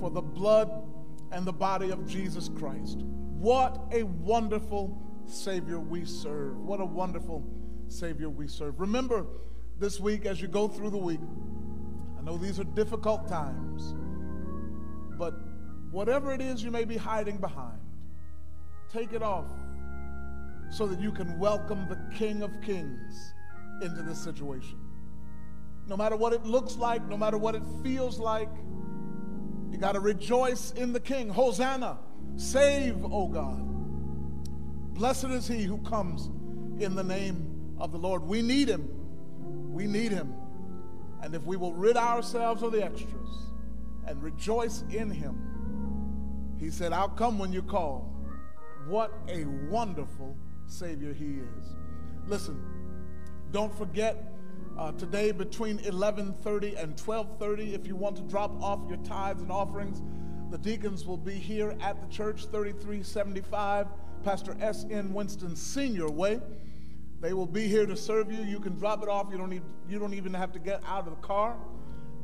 for 0.00 0.10
the 0.10 0.20
blood 0.20 0.70
and 1.32 1.46
the 1.46 1.52
body 1.54 1.88
of 1.88 2.06
Jesus 2.06 2.50
Christ. 2.50 3.06
What 3.38 3.80
a 3.92 4.02
wonderful 4.04 5.00
Savior 5.26 5.78
we 5.78 6.04
serve. 6.04 6.58
What 6.58 6.80
a 6.80 6.84
wonderful 6.84 7.44
Savior 7.88 8.30
we 8.30 8.48
serve. 8.48 8.80
Remember 8.80 9.26
this 9.78 10.00
week 10.00 10.24
as 10.24 10.40
you 10.40 10.48
go 10.48 10.68
through 10.68 10.90
the 10.90 10.98
week, 10.98 11.20
I 12.18 12.22
know 12.22 12.38
these 12.38 12.58
are 12.58 12.64
difficult 12.64 13.28
times, 13.28 13.94
but 15.18 15.34
whatever 15.90 16.32
it 16.32 16.40
is 16.40 16.62
you 16.62 16.70
may 16.70 16.84
be 16.84 16.96
hiding 16.96 17.36
behind, 17.36 17.80
take 18.92 19.12
it 19.12 19.22
off 19.22 19.50
so 20.70 20.86
that 20.86 21.00
you 21.00 21.12
can 21.12 21.38
welcome 21.38 21.86
the 21.88 22.16
King 22.16 22.42
of 22.42 22.50
Kings 22.62 23.34
into 23.82 24.02
this 24.02 24.18
situation. 24.18 24.78
No 25.86 25.96
matter 25.96 26.16
what 26.16 26.32
it 26.32 26.44
looks 26.44 26.76
like, 26.76 27.06
no 27.08 27.16
matter 27.16 27.36
what 27.36 27.54
it 27.54 27.62
feels 27.82 28.18
like, 28.18 28.48
you 29.74 29.80
got 29.80 29.92
to 29.92 30.00
rejoice 30.00 30.70
in 30.70 30.92
the 30.92 31.00
King. 31.00 31.28
Hosanna. 31.28 31.98
Save, 32.36 33.04
O 33.04 33.26
God. 33.26 33.60
Blessed 34.94 35.24
is 35.24 35.48
he 35.48 35.64
who 35.64 35.78
comes 35.78 36.30
in 36.80 36.94
the 36.94 37.02
name 37.02 37.74
of 37.80 37.90
the 37.90 37.98
Lord. 37.98 38.22
We 38.22 38.40
need 38.40 38.68
him. 38.68 38.88
We 39.72 39.88
need 39.88 40.12
him. 40.12 40.32
And 41.22 41.34
if 41.34 41.42
we 41.42 41.56
will 41.56 41.72
rid 41.72 41.96
ourselves 41.96 42.62
of 42.62 42.70
the 42.70 42.84
extras 42.84 43.48
and 44.06 44.22
rejoice 44.22 44.84
in 44.90 45.10
him, 45.10 46.54
he 46.60 46.70
said, 46.70 46.92
I'll 46.92 47.08
come 47.08 47.40
when 47.40 47.52
you 47.52 47.62
call. 47.62 48.14
What 48.86 49.12
a 49.26 49.44
wonderful 49.68 50.36
Savior 50.68 51.12
he 51.12 51.38
is. 51.40 51.74
Listen, 52.28 52.64
don't 53.50 53.76
forget 53.76 54.33
uh, 54.78 54.92
today 54.92 55.32
between 55.32 55.78
11:30 55.78 56.82
and 56.82 56.96
12:30 56.96 57.74
if 57.74 57.86
you 57.86 57.96
want 57.96 58.16
to 58.16 58.22
drop 58.22 58.50
off 58.62 58.80
your 58.88 58.98
tithes 58.98 59.42
and 59.42 59.50
offerings 59.50 60.02
the 60.50 60.58
deacons 60.58 61.04
will 61.06 61.16
be 61.16 61.34
here 61.34 61.76
at 61.80 62.00
the 62.00 62.06
church 62.14 62.46
3375 62.46 63.88
pastor 64.24 64.56
s.n 64.60 65.12
winston 65.12 65.54
senior 65.54 66.08
way. 66.08 66.40
They 67.20 67.32
will 67.32 67.46
be 67.46 67.66
here 67.66 67.86
to 67.86 67.96
serve 67.96 68.30
you. 68.30 68.42
You 68.42 68.60
can 68.60 68.76
drop 68.76 69.02
it 69.02 69.08
off. 69.08 69.28
You 69.30 69.38
don't 69.38 69.50
need 69.50 69.62
you 69.88 69.98
don't 69.98 70.14
even 70.14 70.34
have 70.34 70.52
to 70.52 70.58
get 70.58 70.82
out 70.86 71.06
of 71.06 71.10
the 71.10 71.26
car. 71.26 71.56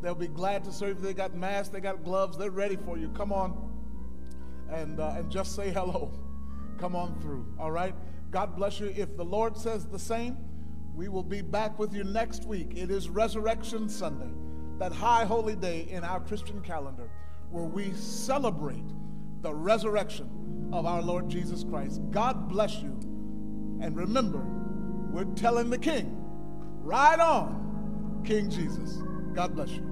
They'll 0.02 0.14
be 0.14 0.28
glad 0.28 0.64
to 0.64 0.72
serve 0.72 0.98
you. 0.98 1.04
They 1.06 1.14
got 1.14 1.34
masks. 1.34 1.68
They 1.68 1.80
got 1.80 2.04
gloves. 2.04 2.36
They're 2.36 2.50
ready 2.50 2.76
for 2.76 2.98
you. 2.98 3.08
Come 3.10 3.32
on. 3.32 3.70
And 4.70 5.00
uh, 5.00 5.14
and 5.16 5.30
just 5.30 5.54
say 5.54 5.70
hello. 5.70 6.12
Come 6.78 6.96
on 6.96 7.18
through. 7.20 7.46
All 7.58 7.70
right? 7.70 7.94
God 8.30 8.56
bless 8.56 8.80
you. 8.80 8.92
If 8.96 9.16
the 9.16 9.24
lord 9.24 9.56
says 9.56 9.86
the 9.86 9.98
same 9.98 10.36
we 11.00 11.08
will 11.08 11.22
be 11.22 11.40
back 11.40 11.78
with 11.78 11.94
you 11.94 12.04
next 12.04 12.44
week. 12.44 12.74
It 12.76 12.90
is 12.90 13.08
Resurrection 13.08 13.88
Sunday, 13.88 14.30
that 14.78 14.92
high 14.92 15.24
holy 15.24 15.56
day 15.56 15.88
in 15.88 16.04
our 16.04 16.20
Christian 16.20 16.60
calendar 16.60 17.08
where 17.50 17.64
we 17.64 17.94
celebrate 17.94 18.84
the 19.40 19.50
resurrection 19.50 20.68
of 20.74 20.84
our 20.84 21.00
Lord 21.00 21.30
Jesus 21.30 21.64
Christ. 21.64 22.02
God 22.10 22.50
bless 22.50 22.82
you. 22.82 22.90
And 23.80 23.96
remember, 23.96 24.44
we're 25.10 25.24
telling 25.36 25.70
the 25.70 25.78
King, 25.78 26.22
ride 26.82 27.18
on, 27.18 28.22
King 28.26 28.50
Jesus. 28.50 28.98
God 29.32 29.54
bless 29.54 29.70
you. 29.70 29.89